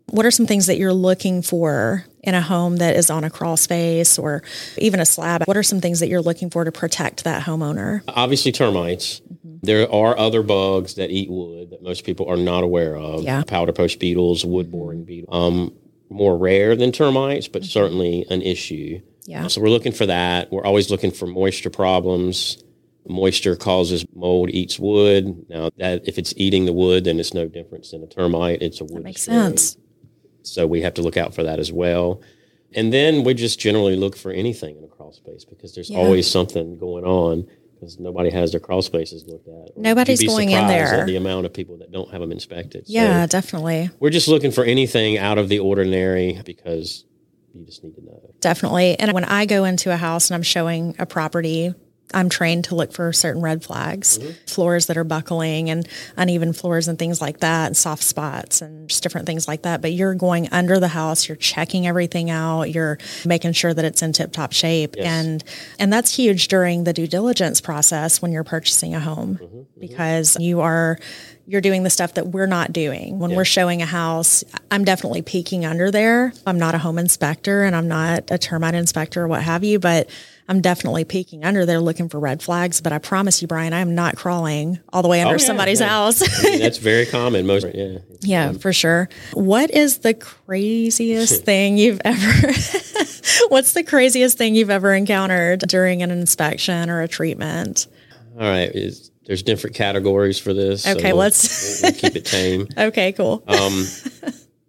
what 0.07 0.25
are 0.25 0.31
some 0.31 0.45
things 0.45 0.68
that 0.68 0.77
you're 0.77 0.94
looking 0.94 1.41
for 1.41 2.06
in 2.21 2.35
a 2.35 2.41
home 2.41 2.77
that 2.77 2.96
is 2.96 3.10
on 3.10 3.24
a 3.24 3.29
crawl 3.29 3.57
space 3.57 4.19
or 4.19 4.43
even 4.77 5.00
a 5.00 5.05
slab? 5.05 5.43
What 5.46 5.57
are 5.57 5.63
some 5.63 5.81
things 5.81 6.01
that 6.01 6.07
you're 6.07 6.22
looking 6.22 6.50
for 6.50 6.63
to 6.63 6.72
protect 6.72 7.24
that 7.24 7.43
homeowner? 7.43 8.03
Obviously, 8.10 8.51
termites. 8.51 9.22
Mm-hmm. 9.22 9.57
There 9.63 9.91
are 9.91 10.17
other 10.17 10.43
bugs 10.43 10.96
that 10.96 11.10
eat 11.10 11.29
wood 11.31 11.72
that 11.72 11.81
most 11.81 12.03
people 12.03 12.29
are 12.29 12.38
not 12.38 12.63
aware 12.63 12.96
of. 12.96 13.24
Yeah. 13.24 13.43
Powder 13.43 13.72
post 13.72 14.00
beetles, 14.00 14.46
wood 14.46 14.69
boring 14.69 15.05
beetles. 15.05 15.34
Um, 15.34 15.74
more 16.10 16.38
rare 16.38 16.75
than 16.75 16.91
termites, 16.91 17.48
but 17.48 17.63
certainly 17.63 18.25
an 18.29 18.41
issue. 18.41 19.01
Yeah. 19.25 19.46
Uh, 19.46 19.50
so 19.50 19.62
we're 19.62 19.70
looking 19.70 19.92
for 19.92 20.06
that. 20.06 20.51
We're 20.51 20.63
always 20.66 20.90
looking 20.90 21.12
for 21.12 21.28
moisture 21.28 21.70
problems. 21.70 22.63
Moisture 23.08 23.56
causes 23.56 24.06
mold, 24.16 24.50
eats 24.51 24.78
wood. 24.80 25.46
Now 25.50 25.70
that 25.78 26.08
if 26.08 26.18
it's 26.18 26.34
eating 26.38 26.66
the 26.66 26.74
wood, 26.74 27.04
then 27.04 27.20
it's 27.20 27.34
no 27.34 27.48
different 27.48 27.88
than 27.90 28.04
a 28.04 28.08
termite. 28.08 28.62
It's 28.62 28.80
a 28.82 28.86
wood. 28.86 29.04
Makes 29.04 29.25
destroying. 29.25 29.58
sense. 29.58 29.78
So 30.44 30.68
we 30.68 30.82
have 30.82 30.94
to 30.96 31.01
look 31.01 31.18
out 31.18 31.34
for 31.34 31.44
that 31.44 31.60
as 31.60 31.72
well. 31.72 32.22
And 32.74 32.94
then 32.94 33.24
we 33.24 33.34
just 33.34 33.60
generally 33.60 33.96
look 33.96 34.16
for 34.16 34.32
anything 34.32 34.78
in 34.78 34.84
a 34.84 34.88
crawl 34.88 35.12
space 35.13 35.46
because 35.46 35.74
there's 35.75 35.90
Yeah. 35.90 35.98
always 35.98 36.25
something 36.30 36.78
going 36.78 37.04
on 37.04 37.48
because 37.74 38.00
nobody 38.00 38.30
has 38.30 38.51
their 38.51 38.60
crawl 38.60 38.82
spaces 38.84 39.25
looked 39.28 39.48
at. 39.48 39.75
Nobody's 39.78 40.24
going 40.24 40.51
in 40.51 40.68
there. 40.68 41.06
The 41.06 41.16
amount 41.16 41.48
of 41.48 41.54
people 41.54 41.78
that 41.78 41.92
don't 41.92 42.10
have 42.12 42.22
them 42.22 42.32
inspected. 42.32 42.88
So 42.88 42.94
Yeah, 42.94 43.25
definitely. 43.25 43.90
we're 44.00 44.12
just 44.12 44.28
looking 44.28 44.51
for 44.51 44.63
anything 44.63 45.18
out 45.18 45.38
of 45.40 45.50
the 45.50 45.60
ordinary 45.60 46.40
because 46.46 47.04
you 47.53 47.65
just 47.65 47.84
need 47.84 47.96
to 47.96 48.03
know. 48.03 48.34
Definitely. 48.39 48.98
And 49.00 49.13
when 49.13 49.25
I 49.25 49.46
go 49.46 49.63
into 49.63 49.91
a 49.91 49.98
house 49.98 50.29
and 50.29 50.36
I'm 50.36 50.43
showing 50.43 50.96
a 51.00 51.05
property, 51.05 51.74
I'm 52.13 52.30
trained 52.30 52.65
to 52.65 52.75
look 52.75 52.94
for 52.94 53.12
certain 53.13 53.41
red 53.41 53.63
flags, 53.63 54.18
mm-hmm. 54.18 54.32
floors 54.48 54.88
that 54.88 54.98
are 54.98 55.03
buckling 55.03 55.70
and 55.70 55.88
uneven 56.18 56.53
floors 56.53 56.88
and 56.88 56.98
things 56.98 57.22
like 57.22 57.39
that, 57.39 57.68
and 57.68 57.77
soft 57.77 58.03
spots 58.03 58.62
and 58.62 58.89
just 58.89 59.03
different 59.03 59.27
things 59.27 59.48
like 59.48 59.63
that. 59.63 59.82
But 59.82 59.94
you're 59.94 60.15
going 60.15 60.50
under 60.51 60.80
the 60.80 60.88
house, 60.88 61.27
you're 61.27 61.36
checking 61.36 61.88
everything 61.88 62.30
out, 62.30 62.63
you're 62.63 62.98
making 63.25 63.53
sure 63.53 63.74
that 63.74 63.86
it's 63.86 64.01
in 64.01 64.13
tip 64.13 64.32
top 64.32 64.53
shape. 64.53 64.96
Yes. 64.98 65.06
And 65.06 65.44
and 65.80 65.91
that's 65.91 66.15
huge 66.15 66.48
during 66.48 66.84
the 66.84 66.94
due 66.94 67.08
diligence 67.08 67.62
process 67.62 68.22
when 68.22 68.32
you're 68.32 68.44
purchasing 68.44 68.96
a 68.96 69.00
home 69.00 69.36
mm-hmm, 69.36 69.46
mm-hmm. 69.46 69.80
because 69.80 70.38
you 70.39 70.62
are 70.62 70.98
you're 71.51 71.62
doing 71.62 71.84
the 71.84 71.89
stuff 71.89 72.13
that 72.13 72.27
we're 72.27 72.48
not 72.48 72.72
doing. 72.72 73.20
When 73.20 73.36
we're 73.36 73.44
showing 73.44 73.82
a 73.82 73.86
house, 73.86 74.44
I'm 74.70 74.86
definitely 74.86 75.22
peeking 75.22 75.65
under 75.65 75.91
there. 75.91 76.34
I'm 76.46 76.60
not 76.60 76.75
a 76.75 76.77
home 76.77 76.98
inspector 76.98 77.63
and 77.63 77.75
I'm 77.75 77.89
not 77.89 78.32
a 78.32 78.38
termite 78.38 78.74
inspector 78.74 79.24
or 79.24 79.27
what 79.27 79.41
have 79.44 79.63
you, 79.63 79.77
but 79.77 80.10
I'm 80.51 80.60
definitely 80.62 81.05
peeking 81.05 81.46
under 81.46 81.65
there 81.65 81.79
looking 81.79 82.10
for 82.10 82.20
red 82.20 82.43
flags. 82.43 82.81
But 82.81 82.91
I 82.91 82.98
promise 83.00 83.41
you, 83.41 83.48
Brian, 83.48 83.72
I 83.72 83.79
am 83.79 83.96
not 83.96 84.17
crawling 84.17 84.79
all 84.91 85.01
the 85.01 85.08
way 85.08 85.22
under 85.22 85.36
Oh, 85.36 85.38
yeah, 85.39 85.46
somebody's 85.46 85.79
yeah. 85.79 85.88
house. 85.88 86.22
I 86.22 86.43
mean, 86.50 86.60
that's 86.60 86.77
very 86.77 87.05
common. 87.05 87.48
Most, 87.48 87.65
yeah. 87.74 88.00
yeah, 88.20 88.51
for 88.51 88.74
sure. 88.74 89.08
What 89.34 89.72
is 89.72 90.00
the 90.00 90.13
craziest 90.13 91.43
thing 91.46 91.77
you've 91.77 92.01
ever? 92.03 92.48
what's 93.48 93.72
the 93.74 93.84
craziest 93.88 94.38
thing 94.38 94.55
you've 94.55 94.70
ever 94.70 94.93
encountered 94.93 95.62
during 95.62 96.03
an 96.03 96.12
inspection 96.12 96.89
or 96.89 97.01
a 97.01 97.08
treatment? 97.08 97.88
All 98.34 98.41
right. 98.41 98.72
There's 99.25 99.43
different 99.43 99.75
categories 99.75 100.38
for 100.38 100.53
this. 100.53 100.84
so 100.84 100.91
Okay, 100.91 101.13
we'll- 101.13 101.17
let's- 101.20 101.81
we'll, 101.81 101.91
we'll 101.93 102.00
keep 102.01 102.15
it 102.17 102.25
tame. 102.25 102.67
Okay, 102.77 103.13
cool. 103.13 103.41
Um, 103.48 103.86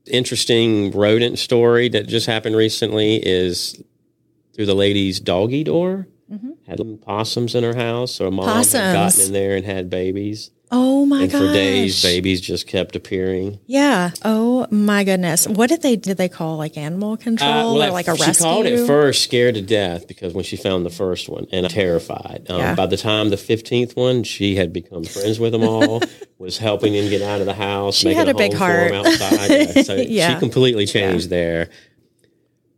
interesting 0.06 0.90
rodent 0.92 1.38
story 1.38 1.88
that 1.88 2.06
just 2.06 2.26
happened 2.26 2.56
recently 2.56 3.16
is 3.16 3.82
through 4.54 4.66
the 4.66 4.74
lady's 4.74 5.20
doggy 5.20 5.64
door. 5.64 6.08
Had 6.66 6.78
little 6.78 6.96
possums 6.96 7.54
in 7.54 7.62
her 7.62 7.74
house, 7.74 8.12
so 8.12 8.26
a 8.26 8.30
mom 8.30 8.46
had 8.64 8.72
gotten 8.94 9.20
in 9.20 9.32
there 9.34 9.54
and 9.54 9.66
had 9.66 9.90
babies, 9.90 10.50
oh 10.70 11.04
my 11.04 11.24
and 11.24 11.30
for 11.32 11.52
days 11.52 12.02
babies 12.02 12.40
just 12.40 12.66
kept 12.66 12.96
appearing. 12.96 13.58
Yeah. 13.66 14.12
Oh 14.24 14.66
my 14.70 15.04
goodness. 15.04 15.46
What 15.46 15.68
did 15.68 15.82
they 15.82 15.96
did 15.96 16.16
they 16.16 16.30
call 16.30 16.56
like 16.56 16.78
animal 16.78 17.18
control 17.18 17.82
or 17.82 17.90
like 17.90 18.08
a 18.08 18.16
she 18.16 18.22
rescue? 18.22 18.44
called 18.46 18.64
it 18.64 18.86
first 18.86 19.22
scared 19.24 19.56
to 19.56 19.60
death 19.60 20.08
because 20.08 20.32
when 20.32 20.44
she 20.44 20.56
found 20.56 20.86
the 20.86 20.90
first 20.90 21.28
one 21.28 21.46
and 21.52 21.68
terrified. 21.68 22.46
Um, 22.48 22.58
Yeah. 22.60 22.74
By 22.76 22.86
the 22.86 22.96
time 22.96 23.28
the 23.28 23.36
fifteenth 23.36 23.94
one, 23.94 24.22
she 24.22 24.54
had 24.56 24.72
become 24.72 25.04
friends 25.04 25.38
with 25.38 25.52
them 25.52 25.64
all. 25.64 26.00
was 26.38 26.56
helping 26.56 26.94
them 26.94 27.10
get 27.10 27.20
out 27.20 27.40
of 27.40 27.46
the 27.46 27.52
house. 27.54 27.96
She 27.96 28.06
making 28.06 28.18
had 28.20 28.28
a 28.28 28.34
big 28.34 28.52
home 28.54 28.58
for 28.58 28.94
heart. 28.94 29.06
outside. 29.06 29.50
Yeah, 29.76 29.82
So 29.82 29.94
Yeah. 30.08 30.32
she 30.34 30.40
completely 30.40 30.86
changed 30.86 31.28
there. 31.28 31.68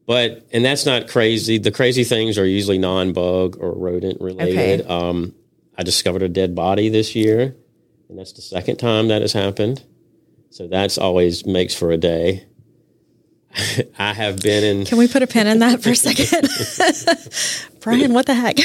But 0.07 0.47
and 0.53 0.65
that's 0.65 0.85
not 0.85 1.09
crazy. 1.09 1.59
The 1.59 1.71
crazy 1.71 2.05
things 2.05 2.37
are 2.39 2.45
usually 2.47 2.79
non-bug 2.79 3.57
or 3.59 3.73
rodent 3.73 4.21
related. 4.21 4.83
Okay. 4.83 4.89
Um, 4.89 5.35
I 5.79 5.83
discovered 5.83 6.23
a 6.23 6.29
dead 6.29 6.55
body 6.55 6.89
this 6.91 7.15
year, 7.17 7.57
and 8.09 8.19
that's 8.19 8.33
the 8.33 8.43
second 8.43 8.77
time 8.77 9.09
that 9.09 9.23
has 9.23 9.33
happened. 9.33 9.83
So 10.51 10.69
that's 10.69 10.99
always 10.99 11.47
makes 11.47 11.75
for 11.75 11.91
a 11.91 11.97
day. 11.97 12.45
I 13.99 14.13
have 14.13 14.41
been 14.43 14.63
in. 14.81 14.85
Can 14.87 14.99
we 14.99 15.09
put 15.09 15.23
a 15.23 15.27
pin 15.27 15.47
in 15.47 15.61
that 15.61 15.83
for 15.83 15.91
a 15.91 15.97
second? 15.97 16.49
Brian, 17.81 18.13
what 18.13 18.27
the 18.27 18.35
heck? 18.35 18.59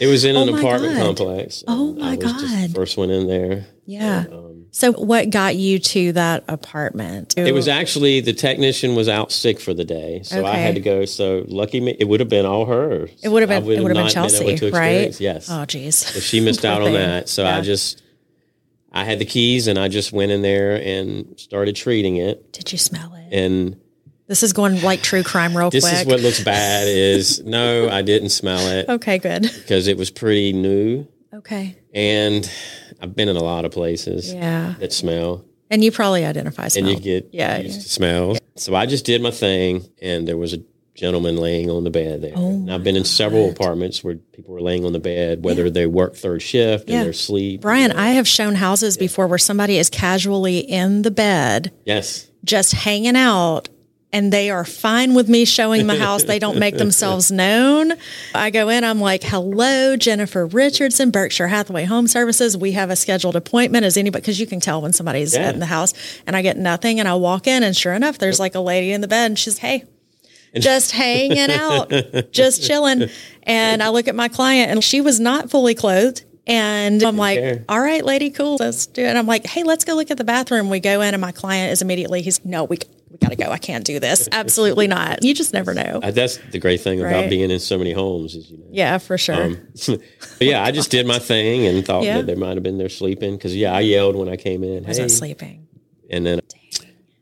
It 0.00 0.06
was 0.06 0.24
in 0.24 0.36
an 0.36 0.48
Oh 0.48 0.52
my 0.52 0.58
apartment 0.60 0.94
God. 0.96 1.02
complex. 1.16 1.64
Oh 1.68 1.92
my 1.94 2.12
I 2.12 2.16
was 2.16 2.24
just 2.24 2.40
the 2.40 2.66
God. 2.68 2.74
first 2.74 2.96
one 2.96 3.10
in 3.10 3.26
there. 3.26 3.66
yeah. 3.86 4.24
Um, 4.30 4.47
So 4.70 4.92
what 4.92 5.30
got 5.30 5.56
you 5.56 5.78
to 5.78 6.12
that 6.12 6.44
apartment? 6.46 7.34
it 7.36 7.52
was 7.52 7.68
actually 7.68 8.20
the 8.20 8.32
technician 8.32 8.94
was 8.94 9.08
out 9.08 9.32
sick 9.32 9.60
for 9.60 9.74
the 9.74 9.84
day, 9.84 10.22
so 10.22 10.44
I 10.44 10.56
had 10.56 10.74
to 10.74 10.80
go. 10.80 11.04
So 11.04 11.44
lucky 11.48 11.80
me, 11.80 11.96
it 11.98 12.04
would 12.04 12.20
have 12.20 12.28
been 12.28 12.46
all 12.46 12.66
hers. 12.66 13.10
it 13.22 13.28
would 13.28 13.42
have 13.42 13.48
been 13.48 13.62
it 13.64 13.82
would 13.82 13.96
have 13.96 14.04
been 14.06 14.12
Chelsea, 14.12 14.56
to 14.56 14.70
right? 14.70 15.18
Yes. 15.20 15.48
Oh 15.50 15.64
geez. 15.64 15.96
So 15.96 16.20
she 16.20 16.40
missed 16.40 16.64
out 16.64 16.82
on 16.82 16.92
that. 16.94 17.28
So 17.28 17.46
I 17.46 17.60
just, 17.60 18.02
I 18.92 19.04
had 19.04 19.18
the 19.18 19.24
keys 19.24 19.66
and 19.66 19.78
I 19.78 19.88
just 19.88 20.12
went 20.12 20.32
in 20.32 20.42
there 20.42 20.80
and 20.82 21.38
started 21.38 21.74
treating 21.74 22.16
it. 22.16 22.52
Did 22.52 22.70
you 22.72 22.78
smell 22.78 23.14
it? 23.14 23.32
And 23.32 23.80
This 24.26 24.42
is 24.42 24.52
going 24.52 24.82
like 24.82 25.02
true 25.02 25.22
crime 25.22 25.56
real 25.56 25.70
this 25.70 25.84
quick. 25.84 25.92
This 25.92 26.00
is 26.02 26.06
what 26.06 26.20
looks 26.20 26.44
bad 26.44 26.86
is 26.88 27.42
no, 27.44 27.88
I 27.88 28.02
didn't 28.02 28.30
smell 28.30 28.60
it 28.68 28.88
okay, 28.88 29.18
good. 29.18 29.42
because 29.42 29.86
it 29.88 29.96
was 29.96 30.10
pretty 30.10 30.52
new. 30.52 31.06
Okay. 31.32 31.76
And 31.94 32.50
I've 33.00 33.14
been 33.14 33.28
in 33.28 33.36
a 33.36 33.42
lot 33.42 33.64
of 33.64 33.70
places 33.72 34.32
Yeah. 34.32 34.74
that 34.80 34.92
smell 34.92 35.44
And 35.70 35.84
you 35.84 35.92
probably 35.92 36.24
identify 36.24 36.68
smell. 36.68 36.88
and 36.88 36.98
you 36.98 37.02
get 37.02 37.28
Yeah, 37.32 37.58
used 37.58 37.82
to 37.82 37.88
smells. 37.88 38.38
So 38.56 38.74
I 38.74 38.86
just 38.86 39.04
did 39.04 39.22
my 39.22 39.30
thing 39.30 39.88
and 40.02 40.26
there 40.26 40.36
was 40.36 40.52
a 40.54 40.60
gentleman 40.94 41.36
laying 41.36 41.70
on 41.70 41.84
the 41.84 41.90
bed 41.90 42.22
there. 42.22 42.32
Oh 42.34 42.48
and 42.48 42.72
I've 42.72 42.82
been 42.82 42.96
in 42.96 43.04
several 43.04 43.48
apartments 43.50 44.02
where 44.02 44.16
people 44.16 44.52
were 44.52 44.60
laying 44.60 44.84
on 44.84 44.92
the 44.92 44.98
bed, 44.98 45.44
whether 45.44 45.70
they 45.70 45.86
work 45.86 46.16
third 46.16 46.42
shift 46.42 46.88
Yeah. 46.88 46.96
and 46.96 47.04
they're 47.04 47.10
asleep. 47.12 47.60
Brian, 47.60 47.92
I 47.92 48.08
have 48.10 48.26
shown 48.26 48.56
houses 48.56 48.96
before 48.96 49.28
where 49.28 49.38
somebody 49.38 49.78
is 49.78 49.88
casually 49.90 50.58
in 50.58 51.02
the 51.02 51.12
bed 51.12 51.70
Yes. 51.84 52.26
just 52.44 52.72
hanging 52.72 53.14
out 53.14 53.68
and 54.12 54.32
they 54.32 54.50
are 54.50 54.64
fine 54.64 55.14
with 55.14 55.28
me 55.28 55.44
showing 55.44 55.86
my 55.86 55.96
house. 55.96 56.24
They 56.24 56.38
don't 56.38 56.58
make 56.58 56.76
themselves 56.78 57.30
known. 57.30 57.92
I 58.34 58.50
go 58.50 58.68
in, 58.70 58.82
I'm 58.84 59.00
like, 59.00 59.22
hello, 59.22 59.96
Jennifer 59.96 60.46
Richardson, 60.46 61.10
Berkshire 61.10 61.48
Hathaway 61.48 61.84
Home 61.84 62.06
Services. 62.06 62.56
We 62.56 62.72
have 62.72 62.88
a 62.90 62.96
scheduled 62.96 63.36
appointment. 63.36 63.84
Is 63.84 63.96
anybody, 63.96 64.22
because 64.22 64.40
you 64.40 64.46
can 64.46 64.60
tell 64.60 64.80
when 64.80 64.92
somebody's 64.92 65.34
Yeah. 65.34 65.50
in 65.50 65.58
the 65.58 65.66
house. 65.66 65.92
And 66.26 66.34
I 66.34 66.42
get 66.42 66.56
nothing. 66.56 67.00
And 67.00 67.08
I 67.08 67.14
walk 67.16 67.46
in, 67.46 67.62
and 67.62 67.76
sure 67.76 67.92
enough, 67.92 68.18
there's 68.18 68.40
like 68.40 68.54
a 68.54 68.60
lady 68.60 68.92
in 68.92 69.00
the 69.02 69.08
bed, 69.08 69.26
and 69.26 69.38
she's, 69.38 69.58
hey, 69.58 69.84
just 70.54 70.92
hanging 70.92 71.50
out, 71.50 71.92
just 72.32 72.62
chilling. 72.62 73.10
And 73.42 73.82
I 73.82 73.90
look 73.90 74.08
at 74.08 74.14
my 74.14 74.28
client, 74.28 74.70
and 74.70 74.82
she 74.82 75.00
was 75.02 75.20
not 75.20 75.50
fully 75.50 75.74
clothed. 75.74 76.24
And 76.46 77.02
I'm 77.02 77.18
like, 77.18 77.62
all 77.68 77.78
right, 77.78 78.02
lady, 78.02 78.30
cool. 78.30 78.56
Let's 78.58 78.86
do 78.86 79.02
it. 79.02 79.06
And 79.08 79.18
I'm 79.18 79.26
like, 79.26 79.44
hey, 79.46 79.64
let's 79.64 79.84
go 79.84 79.94
look 79.94 80.10
at 80.10 80.16
the 80.16 80.24
bathroom. 80.24 80.70
We 80.70 80.80
go 80.80 81.02
in, 81.02 81.12
and 81.12 81.20
my 81.20 81.30
client 81.32 81.72
is 81.72 81.82
immediately, 81.82 82.22
he's, 82.22 82.42
no, 82.42 82.64
we, 82.64 82.78
we 83.10 83.18
got 83.18 83.30
to 83.30 83.36
go. 83.36 83.50
I 83.50 83.58
can't 83.58 83.84
do 83.84 83.98
this. 84.00 84.28
Absolutely 84.32 84.86
not. 84.86 85.22
You 85.22 85.34
just 85.34 85.52
never 85.52 85.74
know. 85.74 86.00
Uh, 86.02 86.10
That's 86.10 86.38
the 86.50 86.58
great 86.58 86.80
thing 86.80 87.00
Right. 87.00 87.10
about 87.10 87.30
being 87.30 87.50
in 87.50 87.58
so 87.60 87.78
many 87.78 87.92
homes 87.92 88.34
is, 88.34 88.50
you 88.50 88.58
know. 88.58 88.66
Yeah, 88.70 88.98
for 88.98 89.16
sure. 89.18 89.42
Um, 89.42 89.58
yeah, 90.40 90.62
I 90.62 90.70
just 90.70 90.90
did 90.90 91.06
my 91.06 91.18
thing 91.18 91.66
and 91.66 91.84
thought 91.84 92.04
Yeah. 92.04 92.18
that 92.18 92.26
they 92.26 92.34
might 92.34 92.54
have 92.54 92.62
been 92.62 92.78
there 92.78 92.88
sleeping 92.88 93.36
because 93.36 93.54
yeah, 93.56 93.72
I 93.72 93.80
yelled 93.80 94.16
when 94.16 94.28
I 94.28 94.36
came 94.36 94.62
in, 94.64 94.84
I 94.84 94.88
wasn't 94.88 95.10
sleeping. 95.10 95.66
and 96.10 96.24
then 96.26 96.40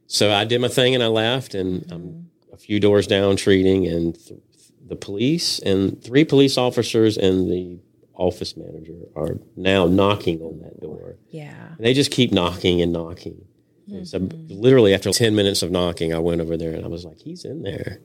so 0.09 0.33
I 0.33 0.45
did 0.45 0.61
my 0.61 0.69
thing 0.69 0.95
and 0.95 1.02
I 1.02 1.09
left, 1.09 1.55
and 1.55 1.83
Mm-hmm. 1.83 1.93
I'm 1.93 2.31
a 2.52 2.57
few 2.57 2.81
doors 2.81 3.07
down 3.07 3.37
treating, 3.37 3.87
and 3.87 4.14
th- 4.14 4.40
the 4.88 4.97
police 4.97 5.59
and 5.59 6.02
three 6.02 6.25
police 6.25 6.57
officers 6.57 7.19
and 7.19 7.50
the 7.50 7.78
office 8.14 8.57
manager 8.57 8.95
are 9.14 9.38
now 9.57 9.87
knocking 9.87 10.40
on 10.40 10.61
that 10.61 10.81
door. 10.81 11.16
Yeah. 11.31 11.75
And 11.76 11.85
they 11.85 11.93
just 11.93 12.11
keep 12.11 12.33
knocking 12.33 12.81
and 12.81 12.93
knocking. 12.93 13.45
And 13.88 14.07
so 14.09 14.19
Mm-hmm. 14.19 14.61
literally 14.61 14.95
after 14.95 15.11
10 15.12 15.35
minutes 15.35 15.62
of 15.62 15.71
knocking, 15.71 16.12
I 16.14 16.19
went 16.19 16.40
over 16.40 16.57
there 16.57 16.73
and 16.75 16.85
I 16.85 16.88
was 16.88 17.05
like, 17.05 17.19
he's 17.19 17.45
in 17.45 17.62
there. 17.62 18.00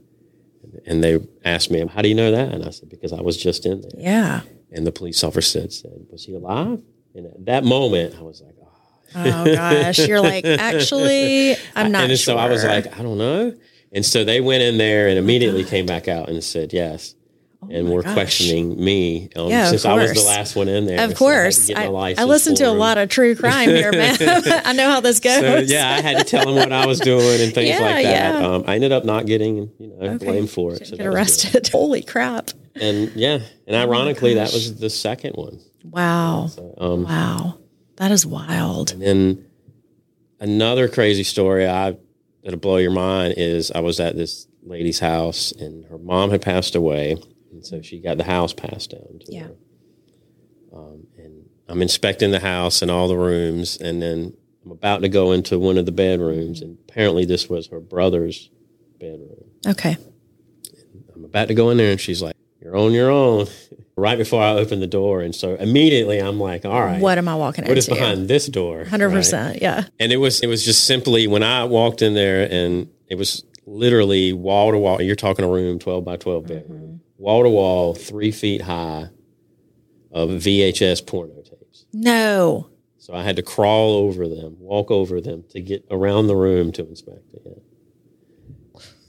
And 0.86 1.04
they 1.04 1.20
asked 1.44 1.72
me, 1.72 1.86
how 1.88 2.02
do 2.02 2.10
you 2.10 2.16
know 2.16 2.32
that? 2.32 2.54
And 2.54 2.64
I 2.64 2.70
said, 2.70 2.90
because 2.90 3.12
I 3.14 3.22
was 3.22 3.36
just 3.36 3.66
in 3.66 3.82
there. 3.82 3.92
Yeah. 3.98 4.42
And 4.72 4.86
the 4.86 4.92
police 4.92 5.24
officer 5.24 5.60
said, 5.62 5.74
said 5.74 5.92
was 6.12 6.24
he 6.26 6.36
alive? 6.36 6.82
And 7.16 7.26
at 7.26 7.46
that 7.46 7.64
moment, 7.64 8.16
I 8.18 8.22
was 8.22 8.42
like, 8.42 8.56
oh. 8.62 8.68
Oh 9.16 9.56
gosh. 9.56 10.00
You're 10.08 10.22
like, 10.22 10.46
actually, 10.46 11.56
I'm 11.76 11.92
not 11.92 12.04
and 12.04 12.12
sure. 12.12 12.36
so 12.36 12.38
I 12.38 12.48
was 12.48 12.64
like, 12.64 12.98
I 12.98 13.02
don't 13.02 13.18
know. 13.18 13.54
And 13.92 14.06
so 14.06 14.24
they 14.24 14.40
went 14.40 14.64
in 14.64 14.78
there 14.78 15.10
and 15.10 15.18
immediately 15.18 15.64
came 15.66 15.86
back 15.86 16.08
out 16.08 16.30
and 16.30 16.42
said 16.44 16.72
yes. 16.72 17.16
And 17.70 17.90
were 17.92 18.00
Oh 18.00 18.04
gosh. 18.04 18.14
questioning 18.14 18.84
me 18.84 19.30
um, 19.36 19.50
Yeah, 19.50 19.66
since 19.70 19.86
I 19.86 19.94
was 19.94 20.14
the 20.14 20.22
last 20.28 20.56
one 20.56 20.68
in 20.68 20.86
there. 20.88 21.00
of 21.04 21.12
so 21.12 21.16
I 21.16 21.18
course. 21.18 21.70
I, 21.70 21.84
I 21.84 21.88
license 21.88 22.28
listen 22.28 22.56
to 22.56 22.64
a 22.64 22.72
lot 22.72 22.98
of 22.98 23.10
true 23.10 23.36
crime 23.36 23.70
here, 23.70 23.92
man. 23.92 24.18
I 24.66 24.74
know 24.74 24.90
how 24.90 25.00
this 25.00 25.20
goes. 25.20 25.40
So 25.40 25.58
yeah, 25.74 25.90
I 25.96 26.02
had 26.02 26.18
to 26.18 26.24
tell 26.24 26.46
them 26.46 26.56
what 26.56 26.72
I 26.72 26.86
was 26.86 27.00
doing 27.00 27.40
and 27.42 27.54
things 27.54 27.70
Yeah, 27.70 27.80
like 27.80 28.04
that. 28.04 28.40
yeah. 28.42 28.48
Um, 28.48 28.64
I 28.68 28.76
ended 28.76 28.92
up 28.92 29.06
not 29.06 29.26
getting 29.28 29.72
you 29.80 29.88
know 29.88 29.96
Okay. 30.16 30.26
blamed 30.26 30.50
for 30.50 30.74
it. 30.74 30.88
So 30.88 30.98
Get 30.98 31.06
arrested. 31.06 31.68
Holy 31.72 32.02
crap. 32.02 32.50
And 32.76 33.10
yeah, 33.16 33.40
and 33.68 33.76
ironically, 33.76 34.34
that 34.36 34.52
was 34.54 34.80
the 34.80 34.90
second 34.90 35.34
one. 35.36 35.60
Wow. 35.84 36.50
Um, 36.78 37.04
Wow. 37.04 37.58
That 37.98 38.12
is 38.12 38.26
wild. 38.26 38.92
And 38.94 39.02
then 39.02 39.46
another 40.40 40.88
crazy 40.88 41.24
story 41.24 41.68
I 41.68 41.96
that'll 42.44 42.60
blow 42.60 42.78
your 42.78 42.92
mind 42.92 43.36
is 43.38 43.72
I 43.72 43.80
was 43.82 44.00
at 44.00 44.16
this 44.16 44.48
lady's 44.64 45.00
house 45.00 45.52
and 45.52 45.86
her 45.86 45.98
mom 45.98 46.32
had 46.32 46.42
passed 46.42 46.76
away, 46.76 47.18
and 47.52 47.66
so 47.66 47.82
she 47.82 48.00
got 48.00 48.18
the 48.18 48.24
house 48.24 48.54
passed 48.54 48.92
down 48.92 49.20
to 49.26 49.32
Yeah. 49.34 49.44
her. 49.44 49.56
Um, 50.74 51.08
and 51.18 51.46
I'm 51.68 51.82
inspecting 51.82 52.32
the 52.32 52.40
house 52.40 52.82
and 52.82 52.90
all 52.90 53.08
the 53.08 53.18
rooms, 53.18 53.78
and 53.78 54.02
then 54.02 54.34
I'm 54.66 54.72
about 54.72 55.02
to 55.02 55.10
go 55.10 55.32
into 55.32 55.60
one 55.60 55.78
of 55.78 55.86
the 55.86 55.92
bedrooms, 55.92 56.62
and 56.62 56.78
apparently 56.88 57.26
this 57.26 57.50
was 57.50 57.68
her 57.68 57.80
brother's 57.80 58.50
bedroom. 59.00 59.46
Okay. 59.68 59.98
I'm 61.16 61.26
about 61.26 61.50
to 61.50 61.54
go 61.54 61.70
in 61.70 61.78
there, 61.78 61.92
and 61.92 62.00
she's 62.00 62.22
like, 62.22 62.36
"You're 62.62 62.76
on 62.78 62.94
your 62.94 63.10
own." 63.12 63.48
right 63.98 64.18
before 64.18 64.42
I 64.42 64.52
open 64.54 64.80
the 64.80 64.88
door, 64.88 65.22
and 65.22 65.36
so 65.36 65.56
immediately 65.56 66.20
I'm 66.20 66.40
like, 66.40 66.66
"All 66.66 66.82
right, 66.82 67.00
What 67.02 67.18
am 67.18 67.28
I 67.28 67.36
walking 67.36 67.64
into? 67.66 67.72
what 67.72 67.78
is 67.78 67.88
behind 67.90 68.28
this 68.30 68.48
door?" 68.48 68.86
Hundred 68.86 69.10
right? 69.10 69.16
percent. 69.16 69.62
Yeah. 69.62 69.86
and 70.00 70.12
it 70.12 70.18
was 70.18 70.40
it 70.42 70.48
was 70.48 70.64
just 70.64 70.86
simply 70.86 71.28
when 71.28 71.44
I 71.44 71.66
walked 71.66 72.02
in 72.02 72.14
there 72.14 72.48
and 72.50 72.88
it 73.08 73.16
was 73.16 73.44
literally 73.68 74.32
wall 74.34 74.72
to 74.72 74.78
wall. 74.78 75.02
You're 75.02 75.16
talking 75.16 75.44
a 75.46 75.50
room, 75.50 75.78
twelve 75.80 76.04
by 76.06 76.16
12 76.18 76.48
bedroom, 76.48 77.01
wall 77.22 77.44
to 77.44 77.50
wall, 77.50 77.94
three 77.94 78.32
feet 78.32 78.62
high, 78.62 79.10
of 80.12 80.30
VHS 80.30 81.06
porno 81.06 81.36
tapes. 81.42 81.86
No. 81.94 82.70
So 82.98 83.14
I 83.14 83.24
had 83.24 83.36
to 83.38 83.44
crawl 83.44 83.94
over 83.94 84.28
them, 84.28 84.58
walk 84.60 84.92
over 84.92 85.22
them 85.22 85.44
to 85.50 85.62
get 85.62 85.86
around 85.90 86.28
the 86.28 86.36
room 86.36 86.72
to 86.74 86.88
inspect 86.88 87.34
it. 87.34 87.64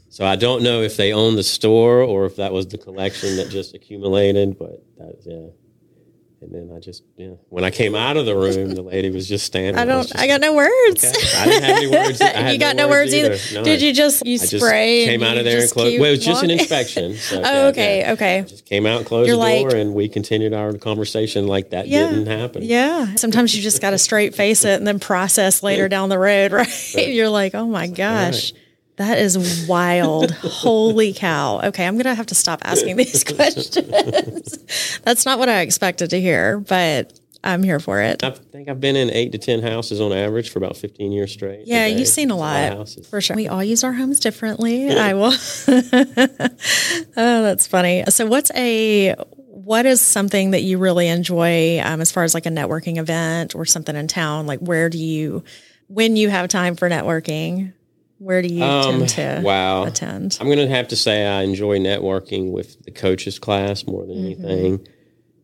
So 0.09 0.27
I 0.27 0.37
don't 0.37 0.63
know 0.63 0.83
if 0.83 0.97
they 0.99 1.13
own 1.15 1.37
the 1.37 1.43
store 1.43 2.03
or 2.03 2.27
if 2.27 2.37
that 2.37 2.53
was 2.53 2.67
the 2.67 2.77
collection 2.77 3.37
that 3.37 3.49
just 3.49 3.75
accumulated, 3.75 4.59
but 4.59 4.85
that 4.99 5.17
yeah. 5.25 5.49
And 6.43 6.53
then 6.53 6.77
I 6.77 6.81
just, 6.81 7.05
yeah. 7.17 7.35
When 7.51 7.63
I 7.63 7.71
came 7.71 7.95
out 7.95 8.17
of 8.17 8.27
the 8.27 8.35
room, 8.35 8.75
the 8.75 8.83
lady 8.83 9.11
was 9.11 9.29
just 9.29 9.47
standing. 9.47 9.77
I 9.77 9.85
don't. 9.85 10.03
just 10.03 10.17
I 10.19 10.27
got 10.27 10.41
no 10.41 10.53
words. 10.55 11.05
Okay. 11.05 11.39
I 11.39 11.45
didn't 11.45 11.63
have 11.63 11.77
any 11.77 11.87
words. 11.87 12.21
I 12.21 12.51
you 12.51 12.59
got 12.59 12.75
no 12.75 12.89
words 12.89 13.15
either. 13.15 13.37
No. 13.55 13.63
Did 13.63 13.81
you 13.81 13.93
just 13.95 14.27
you 14.27 14.35
I 14.35 14.39
just 14.39 14.57
spray? 14.57 15.05
came 15.05 15.23
out 15.23 15.37
of 15.39 15.45
there 15.45 15.61
and 15.63 15.71
closed. 15.71 16.01
Well, 16.01 16.09
it 16.09 16.11
was 16.17 16.25
just 16.25 16.43
an 16.43 16.51
inspection. 16.51 17.15
So, 17.23 17.41
Oh, 17.45 17.69
okay, 17.69 18.11
okay. 18.13 18.45
Just 18.49 18.67
came 18.67 18.85
out, 18.87 19.05
closed 19.05 19.29
You're 19.29 19.37
the 19.37 19.41
like- 19.43 19.69
door, 19.71 19.79
and 19.79 19.95
we 19.95 20.09
continued 20.09 20.53
our 20.53 20.73
conversation 20.73 21.47
like 21.47 21.71
that 21.71 21.87
Yeah. 21.87 22.09
didn't 22.11 22.27
happen. 22.27 22.63
Yeah. 22.65 23.15
Sometimes 23.15 23.55
you 23.55 23.63
just 23.63 23.81
got 23.81 23.91
to 23.91 23.99
straight 23.99 24.35
face 24.35 24.65
it 24.65 24.79
and 24.79 24.87
then 24.87 24.99
process 24.99 25.63
later 25.63 25.89
down 25.89 26.09
the 26.09 26.19
road, 26.19 26.51
right? 26.53 26.95
You're 26.97 27.29
like, 27.29 27.55
oh 27.55 27.67
my 27.67 27.87
gosh, 27.87 28.53
that 28.97 29.19
is 29.19 29.67
wild. 29.69 30.31
Holy 30.33 31.13
cow. 31.13 31.61
Okay, 31.65 31.87
I'm 31.87 31.95
going 31.95 32.05
to 32.05 32.15
have 32.15 32.27
to 32.27 32.35
stop 32.35 32.61
asking 32.65 32.97
these 32.97 33.25
questions. 33.37 34.59
That's 35.03 35.25
not 35.25 35.39
what 35.39 35.49
I 35.49 35.61
expected 35.61 36.11
to 36.11 36.21
hear, 36.21 36.61
but 36.61 37.19
I'm 37.45 37.63
here 37.63 37.81
for 37.81 38.01
it. 38.01 38.23
I 38.23 38.31
think 38.31 38.69
I've 38.69 38.81
been 38.81 38.97
in 38.97 39.11
eight 39.11 39.33
to 39.33 39.39
ten 39.39 39.63
houses 39.63 40.01
on 40.01 40.13
average 40.13 40.51
for 40.51 40.59
about 40.59 40.77
fifteen 40.77 41.11
years 41.11 41.33
straight. 41.33 41.67
Yeah, 41.67 41.87
you've 41.87 42.09
seen 42.09 42.31
a 42.31 42.37
lot 42.37 42.73
of 42.73 42.79
houses. 42.79 43.09
for 43.09 43.21
sure. 43.21 43.35
We 43.35 43.49
all 43.49 43.65
use 43.65 43.83
our 43.83 43.93
homes 43.93 44.21
differently. 44.21 44.91
I 44.91 45.15
will. 45.15 45.33
oh, 47.17 47.43
that's 47.43 47.67
funny. 47.67 48.05
So, 48.09 48.27
what's 48.27 48.51
a 48.55 49.15
what 49.65 49.87
is 49.87 50.01
something 50.01 50.51
that 50.53 50.63
you 50.63 50.79
really 50.79 51.09
enjoy 51.09 51.81
um, 51.81 52.01
as 52.01 52.11
far 52.11 52.25
as 52.25 52.35
like 52.35 52.47
a 52.47 52.51
networking 52.51 52.99
event 52.99 53.55
or 53.55 53.65
something 53.65 53.95
in 53.95 54.09
town? 54.09 54.47
Like, 54.47 54.61
where 54.61 54.89
do 54.89 54.99
you, 54.99 55.45
when 55.87 56.17
you 56.17 56.31
have 56.31 56.49
time 56.49 56.75
for 56.75 56.89
networking, 56.91 57.73
where 58.23 58.41
do 58.43 58.49
you 58.49 58.63
Um, 58.63 58.99
tend 59.07 59.09
to 59.11 59.41
wow. 59.45 59.85
attend? 59.85 60.39
I'm 60.41 60.47
going 60.47 60.59
to 60.59 60.69
have 60.69 60.89
to 60.89 60.97
say 60.97 61.27
I 61.27 61.43
enjoy 61.43 61.79
networking 61.79 62.51
with 62.53 62.83
the 62.85 62.91
coaches 62.91 63.39
class 63.39 63.87
more 63.87 64.07
than 64.07 64.17
Mm-hmm. 64.17 64.45
anything. 64.45 64.89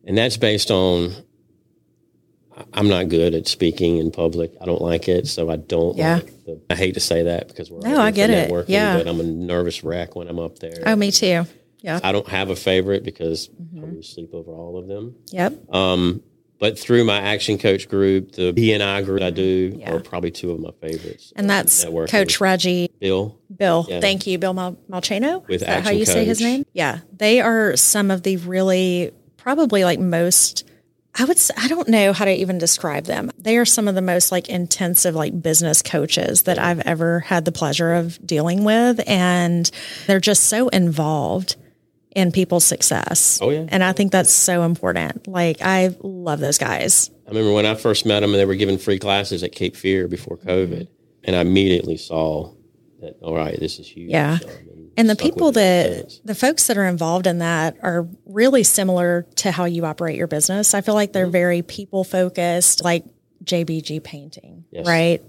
And 0.05 0.17
that's 0.17 0.37
based 0.37 0.71
on 0.71 1.13
I'm 2.73 2.89
not 2.89 3.07
good 3.07 3.33
at 3.35 3.47
speaking 3.47 3.97
in 3.97 4.11
public. 4.11 4.51
I 4.59 4.65
don't 4.65 4.81
like 4.81 5.07
it, 5.07 5.27
so 5.27 5.49
I 5.49 5.55
don't 5.55 5.95
Yeah. 5.97 6.15
like 6.15 6.43
the, 6.45 6.59
I 6.69 6.75
hate 6.75 6.95
to 6.95 6.99
say 6.99 7.23
that 7.23 7.47
because 7.47 7.71
we're 7.71 7.79
No, 7.87 7.95
all 7.95 7.99
I 8.01 8.11
get 8.11 8.29
it. 8.29 8.49
networking, 8.51 8.65
Yeah. 8.69 8.97
but 8.97 9.07
I'm 9.07 9.19
a 9.21 9.23
nervous 9.23 9.81
wreck 9.83 10.15
when 10.17 10.27
I'm 10.27 10.39
up 10.39 10.59
there. 10.59 10.83
Oh, 10.85 10.95
me 10.97 11.09
too. 11.11 11.45
Yeah. 11.81 11.99
I 12.03 12.11
don't 12.11 12.27
have 12.27 12.49
a 12.49 12.57
favorite 12.57 13.03
because 13.05 13.47
Mm-hmm. 13.49 13.79
I 13.85 13.87
lose 13.87 14.09
sleep 14.09 14.33
over 14.33 14.51
all 14.51 14.77
of 14.77 14.87
them. 14.89 15.15
Yep. 15.31 15.73
Um, 15.73 16.21
but 16.59 16.77
through 16.77 17.05
my 17.05 17.19
action 17.19 17.57
coach 17.57 17.87
group, 17.87 18.33
the 18.33 18.53
BNI 18.53 19.05
group 19.05 19.21
I 19.21 19.27
mm-hmm. 19.27 19.35
do 19.35 19.77
Yeah. 19.79 19.93
are 19.93 19.99
probably 19.99 20.31
two 20.31 20.51
of 20.51 20.59
my 20.59 20.71
favorites. 20.81 21.31
And 21.35 21.45
um, 21.45 21.47
that's 21.47 21.85
Networking 21.85 22.09
Coach 22.09 22.41
Reggie 22.41 22.91
Bill. 22.99 23.39
Bill. 23.55 23.85
Yeah. 23.89 24.01
Thank 24.01 24.27
you, 24.27 24.37
Bill 24.37 24.53
Mal- 24.53 24.77
Malcheno. 24.89 25.39
With 25.47 25.61
Is 25.61 25.61
that 25.61 25.83
how 25.83 25.91
you 25.91 26.05
say 26.05 26.25
his 26.25 26.41
name? 26.41 26.65
Yeah. 26.73 26.99
They 27.15 27.39
are 27.39 27.75
some 27.77 28.11
of 28.11 28.23
the 28.23 28.37
really, 28.37 29.11
probably 29.37 29.85
like 29.85 29.99
most, 29.99 30.65
I 31.15 31.23
would, 31.23 31.39
I 31.57 31.69
don't 31.69 31.87
know 31.87 32.11
how 32.11 32.25
to 32.25 32.31
even 32.31 32.57
describe 32.57 33.05
them. 33.05 33.31
They 33.37 33.57
are 33.57 33.65
some 33.65 33.87
of 33.87 33.95
the 33.95 34.01
most 34.01 34.31
like 34.31 34.49
intensive, 34.49 35.15
like 35.15 35.41
business 35.41 35.81
coaches 35.81 36.43
that 36.43 36.59
I've 36.59 36.81
ever 36.81 37.21
had 37.21 37.45
the 37.45 37.53
pleasure 37.53 37.93
of 37.93 38.25
dealing 38.25 38.65
with. 38.65 39.01
And 39.07 39.69
they're 40.07 40.19
just 40.19 40.43
so 40.45 40.67
involved 40.67 41.55
in 42.15 42.31
people's 42.31 42.65
success. 42.65 43.39
Oh, 43.41 43.49
yeah. 43.49 43.65
And 43.67 43.83
I 43.83 43.91
think 43.93 44.11
that's 44.11 44.31
so 44.31 44.63
important. 44.63 45.27
Like, 45.27 45.61
I 45.61 45.95
love 46.01 46.39
those 46.39 46.57
guys. 46.57 47.11
I 47.27 47.29
remember 47.29 47.53
when 47.53 47.65
I 47.65 47.75
first 47.75 48.05
met 48.05 48.21
them 48.21 48.31
and 48.31 48.39
they 48.39 48.45
were 48.45 48.55
giving 48.55 48.77
free 48.77 48.99
classes 48.99 49.43
at 49.43 49.51
Cape 49.51 49.75
Fear 49.75 50.07
before 50.07 50.37
mm-hmm. 50.37 50.49
COVID. 50.49 50.87
And 51.23 51.35
I 51.35 51.41
immediately 51.41 51.97
saw 51.97 52.53
that, 53.01 53.17
all 53.21 53.35
right, 53.35 53.59
this 53.59 53.79
is 53.79 53.87
huge. 53.87 54.09
Yeah. 54.09 54.39
So, 54.39 54.49
And 54.97 55.09
the 55.09 55.15
people 55.15 55.51
that 55.51 56.19
the 56.25 56.35
folks 56.35 56.67
that 56.67 56.77
are 56.77 56.85
involved 56.85 57.27
in 57.27 57.39
that 57.39 57.77
are 57.81 58.07
really 58.25 58.63
similar 58.63 59.27
to 59.37 59.51
how 59.51 59.65
you 59.65 59.85
operate 59.85 60.17
your 60.17 60.27
business. 60.27 60.73
I 60.73 60.81
feel 60.81 60.95
like 60.95 61.13
they're 61.13 61.25
mm-hmm. 61.25 61.31
very 61.31 61.61
people 61.61 62.03
focused, 62.03 62.83
like 62.83 63.05
JBG 63.43 64.03
painting, 64.03 64.65
Yes. 64.71 64.87
right? 64.87 65.23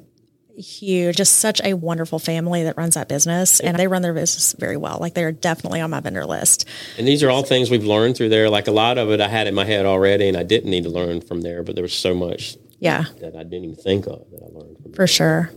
Huge, 0.56 1.16
just 1.16 1.36
such 1.36 1.60
a 1.64 1.74
wonderful 1.74 2.18
family 2.18 2.64
that 2.64 2.76
runs 2.76 2.94
that 2.94 3.08
business 3.08 3.60
and 3.60 3.78
they 3.78 3.86
run 3.86 4.02
their 4.02 4.12
business 4.14 4.54
very 4.58 4.76
well. 4.76 4.98
Like 5.00 5.14
they're 5.14 5.32
definitely 5.32 5.80
on 5.80 5.90
my 5.90 6.00
vendor 6.00 6.26
list. 6.26 6.66
And 6.98 7.06
these 7.08 7.22
are 7.22 7.30
all 7.30 7.42
things 7.42 7.70
we've 7.70 7.84
learned 7.84 8.16
through 8.16 8.28
there. 8.30 8.50
Like 8.50 8.66
a 8.68 8.72
lot 8.72 8.98
of 8.98 9.10
it 9.10 9.20
I 9.20 9.28
had 9.28 9.46
in 9.46 9.54
my 9.54 9.64
head 9.64 9.86
already 9.86 10.28
and 10.28 10.36
I 10.36 10.42
didn't 10.42 10.70
need 10.70 10.84
to 10.84 10.90
learn 10.90 11.20
from 11.20 11.40
there, 11.42 11.62
but 11.62 11.74
there 11.76 11.82
was 11.82 11.94
so 11.94 12.14
much 12.14 12.56
Yeah, 12.78 13.04
that 13.20 13.34
I 13.36 13.42
didn't 13.42 13.64
even 13.64 13.76
think 13.76 14.06
of 14.06 14.30
that 14.30 14.42
I 14.42 14.58
learned 14.58 14.78
from 14.82 14.92
for 14.92 15.06
sure. 15.06 15.50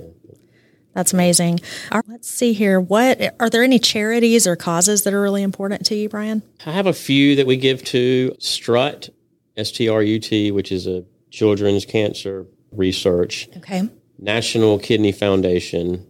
That's 0.94 1.12
amazing. 1.12 1.60
All 1.92 1.98
right, 1.98 2.08
let's 2.08 2.30
see 2.30 2.54
here. 2.54 2.80
What 2.80 3.20
are 3.40 3.50
there 3.50 3.64
any 3.64 3.80
charities 3.80 4.46
or 4.46 4.56
causes 4.56 5.04
that 5.04 5.14
are 5.14 5.22
really 5.22 5.42
important 5.42 5.86
to 5.88 5.96
you, 5.96 6.08
Brian? 6.08 6.44
I 6.68 6.72
have 6.72 6.86
a 6.86 6.94
few 6.94 7.36
that 7.38 7.48
we 7.48 7.58
give 7.58 7.84
to 7.86 8.36
Strut, 8.38 9.10
S 9.58 9.72
T 9.72 9.90
R 9.90 10.04
U 10.04 10.20
T, 10.20 10.52
which 10.52 10.72
is 10.72 10.86
a 10.86 11.04
children's 11.32 11.86
cancer 11.86 12.46
research, 12.72 13.50
Okay. 13.58 13.90
National 14.34 14.80
Kidney 14.80 15.12
Foundation, 15.12 16.08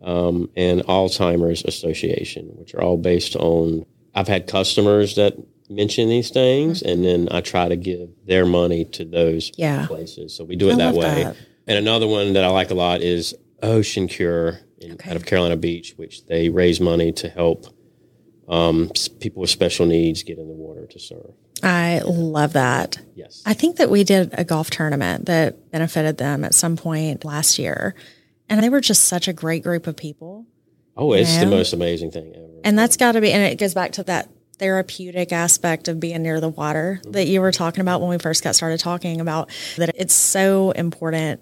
um, 0.00 0.48
and 0.56 0.80
Alzheimer's 0.82 1.64
Association, 1.64 2.46
which 2.54 2.74
are 2.74 2.82
all 2.82 2.96
based 2.96 3.34
on. 3.36 3.84
I've 4.14 4.28
had 4.28 4.46
customers 4.46 5.16
that 5.16 5.34
mention 5.68 6.08
these 6.08 6.30
things, 6.30 6.82
and 6.82 7.04
then 7.04 7.28
I 7.30 7.40
try 7.40 7.68
to 7.68 7.76
give 7.76 8.10
their 8.26 8.46
money 8.46 8.84
to 8.86 9.04
those 9.04 9.50
Yeah. 9.56 9.86
places. 9.86 10.34
So 10.34 10.44
we 10.44 10.54
do 10.54 10.68
it 10.68 10.74
I 10.74 10.76
that 10.76 10.94
way. 10.94 11.24
that. 11.24 11.36
And 11.66 11.78
another 11.78 12.06
one 12.06 12.34
that 12.34 12.44
I 12.44 12.48
like 12.48 12.70
a 12.70 12.74
lot 12.74 13.00
is 13.02 13.34
Ocean 13.62 14.06
Cure 14.06 14.60
in, 14.78 14.92
Okay. 14.92 15.10
out 15.10 15.16
of 15.16 15.24
Carolina 15.26 15.56
Beach, 15.56 15.94
which 15.96 16.26
they 16.26 16.48
raise 16.48 16.80
money 16.80 17.10
to 17.12 17.28
help 17.28 17.66
um, 18.48 18.90
people 19.20 19.40
with 19.40 19.50
special 19.50 19.86
needs 19.86 20.22
get 20.24 20.36
in 20.38 20.46
the 20.48 20.52
water 20.54 20.86
to 20.86 20.98
surf. 20.98 21.30
I 21.62 22.00
love 22.04 22.54
that. 22.54 22.98
Yes. 23.14 23.42
I 23.46 23.54
think 23.54 23.76
that 23.76 23.90
we 23.90 24.04
did 24.04 24.30
a 24.32 24.44
golf 24.44 24.70
tournament 24.70 25.26
that 25.26 25.70
benefited 25.70 26.18
them 26.18 26.44
at 26.44 26.54
some 26.54 26.76
point 26.76 27.24
last 27.24 27.58
year. 27.58 27.94
And 28.48 28.62
they 28.62 28.68
were 28.68 28.80
just 28.80 29.04
such 29.04 29.28
a 29.28 29.32
great 29.32 29.62
group 29.62 29.86
of 29.86 29.96
people. 29.96 30.46
oh, 30.96 31.12
it's 31.12 31.36
the 31.38 31.46
most 31.46 31.72
amazing 31.72 32.10
thing 32.10 32.32
ever. 32.34 32.46
And 32.64 32.78
that's 32.78 32.96
got 32.96 33.12
to 33.12 33.20
be, 33.20 33.32
and 33.32 33.42
it 33.42 33.58
goes 33.58 33.74
back 33.74 33.92
to 33.92 34.02
that 34.04 34.28
therapeutic 34.58 35.32
aspect 35.32 35.88
of 35.88 35.98
being 35.98 36.22
near 36.22 36.40
the 36.40 36.48
water 36.48 37.00
mm-hmm. 37.00 37.12
that 37.12 37.26
you 37.26 37.40
were 37.40 37.52
talking 37.52 37.80
about 37.80 38.00
when 38.00 38.10
we 38.10 38.18
first 38.18 38.44
got 38.44 38.54
started 38.54 38.78
talking 38.78 39.20
about 39.20 39.50
that 39.76 39.94
it's 39.96 40.14
so 40.14 40.70
important 40.72 41.40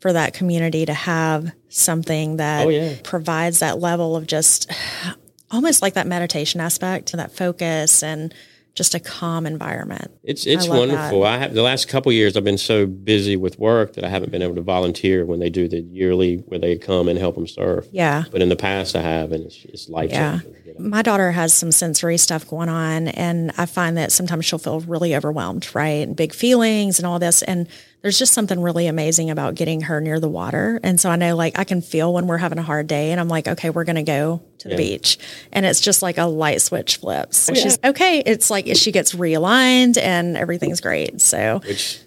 for 0.00 0.12
that 0.12 0.34
community 0.34 0.86
to 0.86 0.94
have 0.94 1.50
something 1.68 2.36
that 2.36 2.66
Oh, 2.66 2.70
yeah. 2.70 2.94
provides 3.02 3.58
that 3.60 3.78
level 3.80 4.14
of 4.14 4.26
just 4.26 4.70
almost 5.50 5.82
like 5.82 5.94
that 5.94 6.06
meditation 6.06 6.60
aspect, 6.60 7.12
that 7.12 7.32
focus 7.32 8.02
and 8.02 8.32
just 8.74 8.94
a 8.94 9.00
calm 9.00 9.46
environment. 9.46 10.10
It's 10.22 10.46
it's 10.46 10.68
love 10.68 10.78
wonderful. 10.78 11.24
I 11.24 11.38
have 11.38 11.54
the 11.54 11.62
last 11.62 11.88
couple 11.88 12.12
years 12.12 12.36
I've 12.36 12.44
been 12.44 12.58
so 12.58 12.86
busy 12.86 13.36
with 13.36 13.58
work 13.58 13.94
that 13.94 14.04
I 14.04 14.08
haven't 14.08 14.30
been 14.30 14.42
able 14.42 14.54
to 14.54 14.62
volunteer 14.62 15.24
when 15.26 15.40
they 15.40 15.50
do 15.50 15.68
the 15.68 15.80
yearly 15.80 16.36
where 16.46 16.58
they 16.58 16.76
come 16.76 17.08
and 17.08 17.18
help 17.18 17.34
them 17.34 17.46
surf. 17.46 17.86
Yeah. 17.92 18.24
But 18.30 18.42
in 18.42 18.48
the 18.48 18.56
past 18.56 18.96
I 18.96 19.02
have, 19.02 19.32
and 19.32 19.44
it's 19.44 19.64
it's 19.64 19.88
life 19.88 20.10
Yeah. 20.10 20.40
My 20.78 21.02
daughter 21.02 21.32
has 21.32 21.52
some 21.52 21.72
sensory 21.72 22.16
stuff 22.16 22.48
going 22.48 22.68
on, 22.68 23.08
and 23.08 23.52
I 23.58 23.66
find 23.66 23.96
that 23.96 24.12
sometimes 24.12 24.46
she'll 24.46 24.58
feel 24.58 24.80
really 24.80 25.14
overwhelmed, 25.14 25.68
right? 25.74 26.06
And 26.06 26.16
big 26.16 26.32
feelings 26.32 26.98
and 26.98 27.06
all 27.06 27.18
this. 27.18 27.42
And 27.42 27.68
there's 28.02 28.18
just 28.18 28.32
something 28.32 28.60
really 28.60 28.86
amazing 28.86 29.28
about 29.30 29.54
getting 29.54 29.82
her 29.82 30.00
near 30.00 30.18
the 30.20 30.28
water. 30.28 30.80
And 30.82 30.98
so 30.98 31.10
I 31.10 31.16
know, 31.16 31.36
like, 31.36 31.58
I 31.58 31.64
can 31.64 31.82
feel 31.82 32.12
when 32.14 32.26
we're 32.26 32.38
having 32.38 32.58
a 32.58 32.62
hard 32.62 32.86
day, 32.86 33.10
and 33.12 33.20
I'm 33.20 33.28
like, 33.28 33.46
okay, 33.46 33.68
we're 33.70 33.84
going 33.84 33.96
to 33.96 34.02
go 34.02 34.42
to 34.58 34.68
the 34.68 34.74
Yeah. 34.74 34.76
beach. 34.78 35.18
And 35.52 35.66
it's 35.66 35.80
just 35.80 36.00
like 36.02 36.16
a 36.16 36.24
light 36.24 36.62
switch 36.62 36.96
flips. 36.96 37.50
Oh, 37.50 37.54
yeah. 37.54 37.62
She's 37.62 37.78
okay. 37.84 38.22
It's 38.24 38.50
like 38.50 38.66
she 38.76 38.90
gets 38.92 39.14
realigned, 39.14 39.98
and 39.98 40.36
everything's 40.36 40.80
great. 40.80 41.20
So 41.20 41.60
Which 41.66 42.00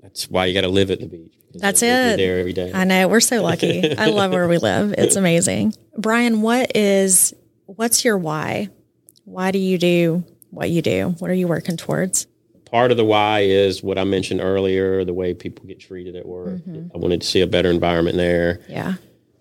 that's 0.00 0.30
why 0.30 0.46
you 0.46 0.54
got 0.54 0.60
to 0.62 0.68
live 0.68 0.90
at 0.90 1.00
the 1.00 1.06
beach. 1.06 1.32
That's 1.54 1.82
you're- 1.82 1.92
you're 1.94 2.12
it. 2.12 2.16
there 2.16 2.38
every 2.38 2.52
day. 2.52 2.70
I 2.72 2.84
know 2.84 3.08
we're 3.08 3.18
so 3.20 3.42
lucky. 3.42 3.96
I 3.98 4.06
love 4.06 4.30
where 4.32 4.46
we 4.46 4.58
live. 4.58 4.94
It's 4.96 5.16
amazing. 5.16 5.74
Brian, 5.98 6.42
what 6.42 6.76
is 6.76 7.34
what's 7.66 8.04
your 8.04 8.16
why? 8.18 8.68
Why 9.24 9.50
do 9.50 9.58
you 9.58 9.76
do 9.78 10.22
what 10.50 10.70
you 10.70 10.80
do? 10.80 11.16
What 11.18 11.28
are 11.30 11.34
you 11.34 11.48
working 11.48 11.76
towards? 11.76 12.28
Part 12.70 12.90
of 12.90 12.96
the 12.96 13.04
why 13.04 13.40
is 13.40 13.82
what 13.82 13.98
I 13.98 14.04
mentioned 14.04 14.40
earlier, 14.40 15.04
the 15.04 15.14
way 15.14 15.34
people 15.34 15.64
get 15.66 15.80
treated 15.80 16.16
at 16.16 16.26
work. 16.26 16.48
Mm-hmm. 16.60 16.94
I 16.94 16.98
wanted 16.98 17.20
to 17.22 17.26
see 17.26 17.40
a 17.40 17.46
better 17.46 17.70
environment 17.70 18.16
there. 18.16 18.60
Yeah. 18.68 18.94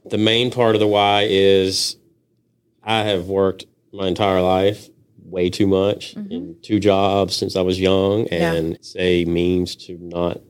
The 0.05 0.17
main 0.17 0.51
part 0.51 0.75
of 0.75 0.79
the 0.79 0.87
why 0.87 1.27
is 1.29 1.95
I 2.83 3.03
have 3.03 3.27
worked 3.27 3.65
my 3.93 4.07
entire 4.07 4.41
life 4.41 4.89
way 5.23 5.49
too 5.49 5.67
much 5.67 6.15
in 6.15 6.55
two 6.63 6.79
jobs 6.79 7.35
since 7.35 7.55
I 7.55 7.61
was 7.61 7.79
young, 7.79 8.25
Mm-hmm. 8.25 8.33
Yeah. 8.33 8.53
and 8.53 8.73
it's 8.75 8.95
a 8.97 9.25
means 9.25 9.75
to 9.87 9.97
not 10.01 10.41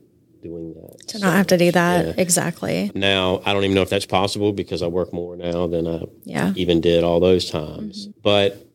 doing 0.42 0.72
that. 0.72 1.06
To 1.08 1.18
not 1.18 1.34
have 1.34 1.48
to 1.48 1.58
do 1.58 1.70
that. 1.72 2.06
Yeah. 2.06 2.12
Exactly. 2.16 2.90
Now, 2.94 3.42
I 3.44 3.52
don't 3.52 3.62
even 3.64 3.74
know 3.74 3.82
if 3.82 3.90
that's 3.90 4.06
possible 4.06 4.54
because 4.54 4.80
I 4.82 4.86
work 4.86 5.12
more 5.12 5.36
now 5.36 5.66
than 5.66 5.86
I 5.86 6.04
Yeah. 6.24 6.46
Mm-hmm. 6.48 6.58
even 6.58 6.80
did 6.80 7.04
all 7.04 7.20
those 7.20 7.50
times. 7.50 8.06
But 8.22 8.66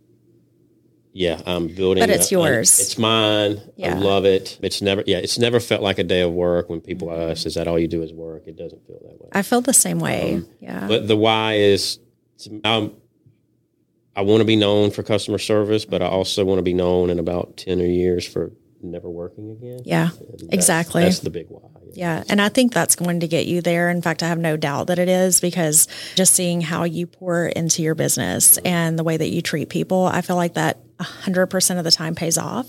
yeah, 1.18 1.40
I'm 1.46 1.68
building. 1.68 2.02
But 2.04 2.10
it's 2.10 2.30
a- 2.30 2.36
yours. 2.36 2.78
it's 2.80 2.98
mine. 2.98 3.62
Yeah. 3.78 3.96
I 3.96 3.98
love 3.98 4.26
it. 4.26 4.60
It's 4.62 4.82
never. 4.82 5.02
Yeah, 5.08 5.20
it's 5.20 5.40
never 5.40 5.62
felt 5.62 5.82
like 5.82 5.98
a 5.98 6.04
day 6.04 6.20
of 6.22 6.34
work 6.34 6.70
when 6.70 6.82
people 6.82 7.10
ask, 7.10 7.46
"Is 7.46 7.54
that 7.56 7.68
all 7.70 7.80
you 7.80 7.88
do 7.88 8.04
is 8.04 8.12
work?" 8.12 8.44
It 8.48 8.58
doesn't 8.58 8.86
feel 8.86 9.00
that 9.02 9.22
way. 9.22 9.30
I 9.32 9.42
feel 9.42 9.62
the 9.62 9.74
same 9.74 10.00
way. 10.00 10.42
yeah. 10.60 10.82
Um, 10.82 10.88
But 10.90 11.08
the 11.08 11.16
why 11.16 11.54
is, 11.54 12.00
I'm, 12.66 12.92
I 14.14 14.22
want 14.24 14.42
to 14.42 14.46
be 14.46 14.58
known 14.58 14.92
for 14.92 15.04
customer 15.04 15.38
service, 15.38 15.86
but 15.86 16.02
I 16.02 16.08
also 16.08 16.44
want 16.44 16.60
to 16.60 16.64
be 16.64 16.74
known 16.74 17.10
in 17.10 17.18
about 17.18 17.56
ten 17.56 17.80
or 17.82 17.86
years 17.86 18.28
for 18.28 18.52
never 18.82 19.10
working 19.10 19.52
again. 19.52 19.80
Yeah, 19.86 20.10
that's- 20.20 20.44
exactly. 20.52 21.04
That's 21.04 21.20
the 21.20 21.30
big 21.30 21.48
why. 21.48 21.62
Yeah. 21.94 22.26
And 22.28 22.42
I 22.42 22.50
think 22.50 22.74
that's 22.74 22.96
going 22.98 23.22
to 23.22 23.28
get 23.28 23.46
you 23.46 23.62
there. 23.62 23.90
In 23.90 24.02
fact, 24.02 24.22
I 24.22 24.28
have 24.28 24.38
no 24.38 24.58
doubt 24.58 24.88
that 24.88 25.00
it 25.00 25.08
is 25.08 25.40
because 25.40 25.88
just 26.16 26.34
seeing 26.34 26.60
how 26.60 26.84
you 26.84 27.08
pour 27.08 27.46
into 27.48 27.82
your 27.82 27.96
business 27.96 28.58
and 28.66 29.00
the 29.00 29.04
way 29.06 29.16
that 29.16 29.30
you 29.30 29.42
treat 29.42 29.70
people, 29.70 30.04
I 30.04 30.20
feel 30.20 30.36
like 30.36 30.56
that 30.56 30.78
100% 31.00 31.78
of 31.78 31.84
the 31.84 31.92
time 31.92 32.16
pays 32.16 32.38
off. 32.38 32.68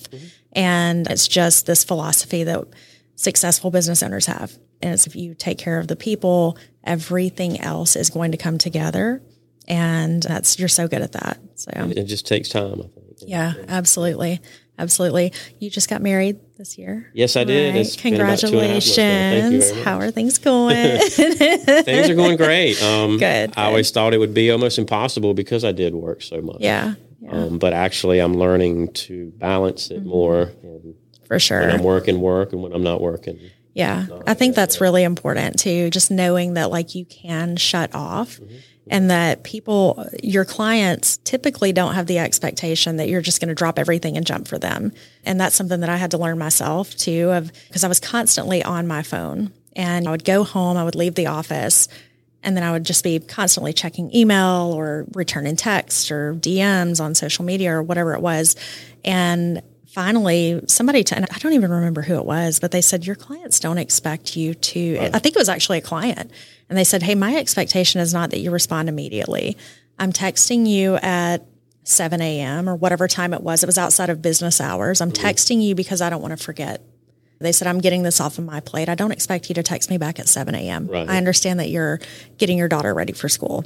And 0.52 1.06
it's 1.08 1.28
just 1.28 1.66
this 1.66 1.84
philosophy 1.84 2.44
that 2.44 2.64
successful 3.14 3.70
business 3.70 4.02
owners 4.02 4.26
have. 4.26 4.52
And 4.82 4.92
it's 4.92 5.06
if 5.06 5.16
you 5.16 5.34
take 5.34 5.58
care 5.58 5.78
of 5.78 5.88
the 5.88 5.96
people, 5.96 6.58
everything 6.84 7.60
else 7.60 7.96
is 7.96 8.10
going 8.10 8.32
to 8.32 8.38
come 8.38 8.58
together. 8.58 9.22
And 9.68 10.22
that's, 10.22 10.58
you're 10.58 10.68
so 10.68 10.86
good 10.86 11.02
at 11.02 11.12
that. 11.12 11.38
So, 11.56 11.70
It 11.74 12.04
just 12.04 12.26
takes 12.26 12.48
time, 12.48 12.80
I 12.80 12.88
think. 12.88 13.16
yeah, 13.26 13.54
absolutely. 13.68 14.40
Absolutely. 14.78 15.32
You 15.58 15.70
just 15.70 15.88
got 15.88 16.02
married 16.02 16.38
this 16.58 16.76
year. 16.76 17.10
Yes, 17.14 17.34
I 17.34 17.44
did. 17.44 17.74
Right. 17.74 17.80
It's 17.80 17.96
been 17.96 18.14
about 18.14 18.38
two 18.38 18.48
and 18.48 18.56
a 18.56 18.60
half 18.60 18.72
months 18.74 18.96
now. 18.98 19.02
Thank 19.02 19.52
you 19.54 19.60
Congratulations. 19.60 19.84
How 19.84 19.98
are 19.98 20.10
things 20.10 20.38
going? 20.38 20.98
Things 21.84 22.10
are 22.10 22.14
going 22.14 22.36
great. 22.36 22.82
Um, 22.82 23.16
Good, 23.16 23.54
I 23.56 23.64
always 23.64 23.90
thought 23.90 24.12
it 24.12 24.18
would 24.18 24.34
be 24.34 24.50
almost 24.50 24.78
impossible 24.78 25.32
because 25.32 25.64
I 25.64 25.72
did 25.72 25.94
work 25.94 26.20
so 26.20 26.42
much. 26.42 26.58
yeah, 26.60 26.94
yeah, 27.26 27.32
Um, 27.32 27.58
but 27.58 27.72
actually, 27.72 28.20
I'm 28.20 28.34
learning 28.34 28.92
to 28.92 29.32
balance 29.36 29.90
it 29.90 30.00
mm-hmm. 30.00 30.08
more. 30.08 30.42
And 30.62 30.94
for 31.26 31.38
sure. 31.38 31.60
when. 31.60 31.70
I'm 31.70 31.82
working, 31.82 32.20
work, 32.20 32.52
and 32.52 32.62
when 32.62 32.72
I'm 32.72 32.82
not 32.82 33.00
working. 33.00 33.38
Yeah. 33.74 34.06
I 34.26 34.32
think 34.32 34.54
that's 34.54 34.80
really 34.80 35.02
important 35.02 35.58
too. 35.58 35.90
Just 35.90 36.10
knowing 36.10 36.54
that 36.54 36.70
like 36.70 36.94
you 36.94 37.04
can 37.04 37.56
shut 37.56 37.94
off 37.94 38.36
mm-hmm. 38.36 38.44
Mm-hmm. 38.86 38.88
and 38.88 39.10
that 39.10 39.42
people, 39.42 40.08
your 40.22 40.44
clients 40.44 41.18
typically 41.18 41.72
don't 41.72 41.94
have 41.94 42.06
the 42.06 42.18
expectation 42.18 42.96
that 42.96 43.08
you're 43.08 43.20
just 43.20 43.40
going 43.40 43.48
to 43.48 43.54
drop 43.54 43.78
everything 43.78 44.16
and 44.16 44.24
jump 44.24 44.48
for 44.48 44.58
them. 44.58 44.92
And 45.24 45.40
that's 45.40 45.56
something 45.56 45.80
that 45.80 45.90
I 45.90 45.96
had 45.96 46.12
to 46.12 46.18
learn 46.18 46.38
myself 46.38 46.94
too 46.96 47.30
of 47.32 47.52
because 47.66 47.84
I 47.84 47.88
was 47.88 48.00
constantly 48.00 48.62
on 48.62 48.86
my 48.86 49.02
phone 49.02 49.52
and 49.74 50.08
I 50.08 50.10
would 50.12 50.24
go 50.24 50.44
home, 50.44 50.76
I 50.76 50.84
would 50.84 50.94
leave 50.94 51.16
the 51.16 51.26
office 51.26 51.88
and 52.42 52.56
then 52.56 52.62
I 52.62 52.72
would 52.72 52.84
just 52.84 53.02
be 53.02 53.18
constantly 53.18 53.72
checking 53.72 54.14
email 54.14 54.72
or 54.74 55.06
returning 55.14 55.56
text 55.56 56.10
or 56.10 56.34
DMs 56.34 57.00
on 57.00 57.14
social 57.14 57.44
media 57.44 57.72
or 57.72 57.82
whatever 57.82 58.14
it 58.14 58.20
was. 58.20 58.56
And 59.04 59.62
finally, 59.86 60.60
somebody, 60.66 61.02
t- 61.02 61.16
and 61.16 61.26
I 61.30 61.38
don't 61.38 61.54
even 61.54 61.70
remember 61.70 62.02
who 62.02 62.16
it 62.16 62.24
was, 62.24 62.60
but 62.60 62.70
they 62.70 62.80
said, 62.80 63.06
Your 63.06 63.16
clients 63.16 63.58
don't 63.58 63.78
expect 63.78 64.36
you 64.36 64.54
to. 64.54 64.98
I 65.14 65.18
think 65.18 65.34
it 65.34 65.38
was 65.38 65.48
actually 65.48 65.78
a 65.78 65.82
client. 65.82 66.30
And 66.68 66.78
they 66.78 66.84
said, 66.84 67.02
Hey, 67.02 67.14
my 67.14 67.36
expectation 67.36 68.00
is 68.00 68.12
not 68.12 68.30
that 68.30 68.38
you 68.38 68.50
respond 68.50 68.88
immediately. 68.88 69.56
I'm 69.98 70.12
texting 70.12 70.66
you 70.66 70.96
at 70.96 71.46
7 71.84 72.20
a.m. 72.20 72.68
or 72.68 72.76
whatever 72.76 73.08
time 73.08 73.32
it 73.32 73.42
was. 73.42 73.62
It 73.62 73.66
was 73.66 73.78
outside 73.78 74.10
of 74.10 74.20
business 74.20 74.60
hours. 74.60 75.00
I'm 75.00 75.10
mm-hmm. 75.10 75.26
texting 75.26 75.62
you 75.62 75.74
because 75.74 76.00
I 76.00 76.10
don't 76.10 76.20
want 76.20 76.36
to 76.36 76.44
forget. 76.44 76.82
They 77.38 77.52
said, 77.52 77.68
I'm 77.68 77.80
getting 77.80 78.02
this 78.02 78.20
off 78.20 78.38
of 78.38 78.44
my 78.44 78.60
plate. 78.60 78.88
I 78.88 78.94
don't 78.94 79.12
expect 79.12 79.48
you 79.48 79.54
to 79.56 79.62
text 79.62 79.90
me 79.90 79.98
back 79.98 80.18
at 80.18 80.28
7 80.28 80.54
a.m. 80.54 80.86
Right. 80.86 81.08
I 81.08 81.18
understand 81.18 81.60
that 81.60 81.68
you're 81.68 82.00
getting 82.38 82.56
your 82.58 82.68
daughter 82.68 82.94
ready 82.94 83.12
for 83.12 83.28
school. 83.28 83.64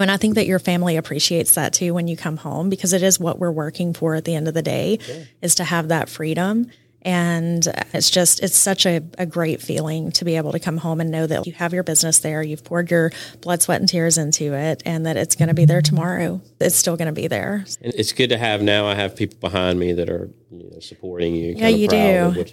And 0.00 0.10
I 0.10 0.16
think 0.16 0.36
that 0.36 0.46
your 0.46 0.60
family 0.60 0.96
appreciates 0.96 1.54
that 1.54 1.72
too 1.72 1.92
when 1.94 2.06
you 2.06 2.16
come 2.16 2.36
home 2.36 2.70
because 2.70 2.92
it 2.92 3.02
is 3.02 3.18
what 3.18 3.40
we're 3.40 3.50
working 3.50 3.92
for 3.92 4.14
at 4.14 4.24
the 4.24 4.36
end 4.36 4.46
of 4.46 4.54
the 4.54 4.62
day 4.62 4.98
is 5.42 5.56
to 5.56 5.64
have 5.64 5.88
that 5.88 6.08
freedom. 6.08 6.70
And 7.02 7.66
it's 7.92 8.10
just, 8.10 8.42
it's 8.42 8.56
such 8.56 8.84
a, 8.84 9.00
a 9.18 9.24
great 9.24 9.62
feeling 9.62 10.10
to 10.12 10.24
be 10.24 10.36
able 10.36 10.52
to 10.52 10.58
come 10.58 10.76
home 10.78 11.00
and 11.00 11.10
know 11.10 11.26
that 11.26 11.46
you 11.46 11.52
have 11.52 11.72
your 11.72 11.84
business 11.84 12.18
there. 12.18 12.42
You've 12.42 12.64
poured 12.64 12.90
your 12.90 13.12
blood, 13.40 13.62
sweat, 13.62 13.80
and 13.80 13.88
tears 13.88 14.18
into 14.18 14.52
it 14.52 14.82
and 14.84 15.06
that 15.06 15.16
it's 15.16 15.36
going 15.36 15.48
to 15.48 15.54
be 15.54 15.64
there 15.64 15.80
tomorrow. 15.80 16.40
It's 16.60 16.74
still 16.74 16.96
going 16.96 17.06
to 17.06 17.12
be 17.12 17.28
there. 17.28 17.64
And 17.80 17.94
it's 17.94 18.12
good 18.12 18.30
to 18.30 18.38
have 18.38 18.62
now. 18.62 18.86
I 18.86 18.94
have 18.94 19.14
people 19.14 19.38
behind 19.40 19.78
me 19.78 19.92
that 19.92 20.10
are 20.10 20.28
you 20.50 20.70
know, 20.70 20.80
supporting 20.80 21.34
you. 21.36 21.54
Yeah, 21.56 21.68
you 21.68 21.88
do. 21.88 22.44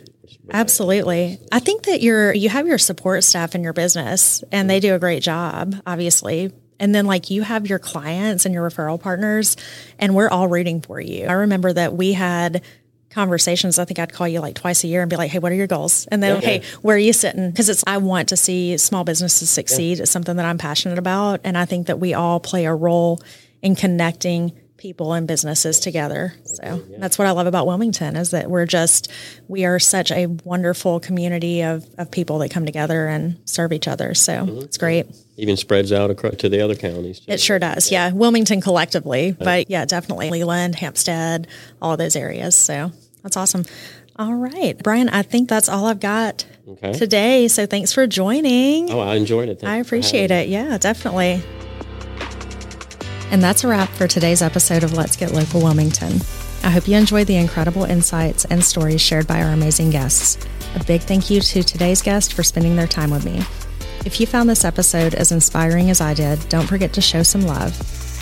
Absolutely. 0.52 1.40
I 1.52 1.60
think 1.60 1.84
that 1.84 2.02
you're 2.02 2.34
you 2.34 2.50
have 2.50 2.68
your 2.68 2.78
support 2.78 3.24
staff 3.24 3.56
in 3.56 3.64
your 3.64 3.74
business 3.74 4.44
and 4.52 4.70
they 4.70 4.80
do 4.80 4.96
a 4.96 5.00
great 5.00 5.24
job, 5.24 5.76
obviously. 5.86 6.52
And 6.80 6.94
then 6.94 7.06
like 7.06 7.30
you 7.30 7.42
have 7.42 7.68
your 7.68 7.80
clients 7.80 8.46
and 8.46 8.54
your 8.54 8.70
referral 8.70 9.00
partners 9.00 9.56
and 9.98 10.14
we're 10.14 10.30
all 10.30 10.48
rooting 10.48 10.82
for 10.82 11.00
you. 11.00 11.26
I 11.26 11.34
remember 11.34 11.72
that 11.74 11.94
we 11.94 12.14
had 12.14 12.64
conversations. 13.16 13.80
I 13.80 13.86
think 13.86 13.98
I'd 13.98 14.14
call 14.14 14.28
you 14.28 14.42
like 14.42 14.56
twice 14.56 14.84
a 14.84 14.88
year 14.88 15.02
and 15.02 15.10
be 15.10 15.16
like, 15.16 15.32
"Hey, 15.32 15.40
what 15.40 15.52
are 15.52 15.56
your 15.56 15.68
goals?" 15.68 16.06
And 16.12 16.22
then, 16.22 16.42
"Hey, 16.42 16.62
where 16.82 16.96
are 16.96 17.00
you 17.00 17.14
sitting?" 17.14 17.50
Because 17.50 17.70
it's 17.70 17.84
I 17.88 17.98
want 17.98 18.30
to 18.30 18.38
see 18.38 18.78
small 18.78 19.04
businesses 19.04 19.50
succeed. 19.50 20.00
It's 20.00 20.12
something 20.12 20.36
that 20.36 20.46
I'm 20.46 20.60
passionate 20.60 21.00
about, 21.00 21.40
and 21.44 21.58
I 21.58 21.66
think 21.66 21.88
that 21.88 22.00
we 22.00 22.14
all 22.14 22.40
play 22.40 22.66
a 22.66 22.76
role 22.76 23.22
in 23.64 23.76
connecting 23.76 24.52
people 24.78 25.14
and 25.14 25.28
businesses 25.28 25.80
together. 25.80 26.34
So 26.44 26.84
that's 27.00 27.18
what 27.18 27.28
I 27.28 27.32
love 27.32 27.48
about 27.48 27.66
Wilmington 27.66 28.16
is 28.16 28.32
that 28.32 28.50
we're 28.50 28.68
just 28.68 29.12
we 29.48 29.66
are 29.66 29.80
such 29.80 30.12
a 30.12 30.28
wonderful 30.28 31.00
community 31.00 31.64
of 31.64 31.88
of 31.98 32.12
people 32.12 32.38
that 32.40 32.52
come 32.52 32.66
together 32.68 33.08
and 33.08 33.40
serve 33.46 33.74
each 33.74 33.88
other. 33.88 34.14
So 34.14 34.34
mm-hmm. 34.34 34.60
it's 34.60 34.78
great. 34.78 35.08
Even 35.38 35.58
spreads 35.58 35.92
out 35.92 36.12
across 36.12 36.36
to 36.36 36.50
the 36.50 36.62
other 36.62 36.76
counties. 36.76 37.22
Too. 37.22 37.32
It 37.32 37.40
sure 37.42 37.58
does. 37.58 37.92
Yeah. 37.92 38.12
Wilmington 38.12 38.62
collectively, 38.62 39.32
but 39.32 39.70
yeah, 39.70 39.86
definitely 39.86 40.30
Leland, 40.30 40.76
Hampstead, 40.76 41.48
all 41.82 41.98
those 41.98 42.16
areas. 42.16 42.54
So 42.56 42.92
that's 43.26 43.36
awesome. 43.38 43.66
All 44.18 44.36
right. 44.36 44.78
Brian, 44.84 45.10
I 45.10 45.24
think 45.24 45.50
that's 45.50 45.68
all 45.68 45.88
I've 45.88 46.00
got 46.00 46.46
Okay. 46.70 46.94
today. 46.94 47.48
So 47.48 47.66
thanks 47.66 47.92
for 47.92 48.06
joining. 48.06 48.92
Oh, 48.92 49.00
I 49.00 49.16
enjoyed 49.16 49.50
it. 49.50 49.60
Thank 49.62 49.72
I 49.72 49.78
appreciate 49.78 50.30
me. 50.30 50.36
it. 50.38 50.50
Yeah, 50.50 50.78
definitely. 50.78 51.42
And 53.32 53.42
that's 53.42 53.64
a 53.64 53.68
wrap 53.68 53.90
for 53.90 54.08
today's 54.08 54.42
episode 54.44 54.84
of 54.84 54.94
Let's 54.94 55.16
Get 55.18 55.32
Local 55.34 55.60
Wilmington. 55.62 56.22
I 56.64 56.70
hope 56.70 56.88
you 56.88 56.96
enjoyed 56.96 57.26
the 57.28 57.36
incredible 57.36 57.84
insights 57.84 58.46
and 58.46 58.64
stories 58.64 59.02
shared 59.02 59.26
by 59.28 59.42
our 59.42 59.52
amazing 59.52 59.90
guests. 59.90 60.38
A 60.76 60.84
big 60.84 61.02
thank 61.02 61.30
you 61.32 61.42
to 61.42 61.64
today's 61.64 62.02
guest 62.04 62.34
for 62.34 62.44
spending 62.44 62.76
their 62.76 62.88
time 62.88 63.10
with 63.10 63.26
me. 63.26 63.42
If 64.06 64.20
you 64.20 64.28
found 64.28 64.48
this 64.50 64.64
episode 64.64 65.16
as 65.16 65.32
inspiring 65.32 65.90
as 65.90 66.00
I 66.00 66.14
did, 66.14 66.48
don't 66.48 66.68
forget 66.68 66.94
to 66.94 67.02
show 67.02 67.24
some 67.24 67.42
love. 67.42 67.74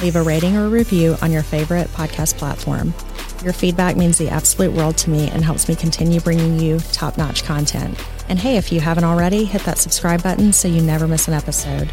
Leave 0.01 0.15
a 0.15 0.21
rating 0.23 0.55
or 0.55 0.69
review 0.69 1.17
on 1.21 1.31
your 1.31 1.43
favorite 1.43 1.87
podcast 1.89 2.37
platform. 2.37 2.93
Your 3.43 3.51
feedback 3.51 3.97
means 3.97 4.17
the 4.17 4.29
absolute 4.29 4.71
world 4.71 4.97
to 4.99 5.09
me 5.09 5.27
and 5.29 5.43
helps 5.43 5.67
me 5.67 5.75
continue 5.75 6.21
bringing 6.21 6.61
you 6.61 6.79
top 6.93 7.17
notch 7.17 7.43
content. 7.43 7.99
And 8.29 8.39
hey, 8.39 8.55
if 8.55 8.71
you 8.71 8.79
haven't 8.79 9.03
already, 9.03 9.43
hit 9.43 9.63
that 9.63 9.77
subscribe 9.77 10.23
button 10.23 10.53
so 10.53 10.69
you 10.69 10.81
never 10.81 11.09
miss 11.09 11.27
an 11.27 11.33
episode. 11.33 11.91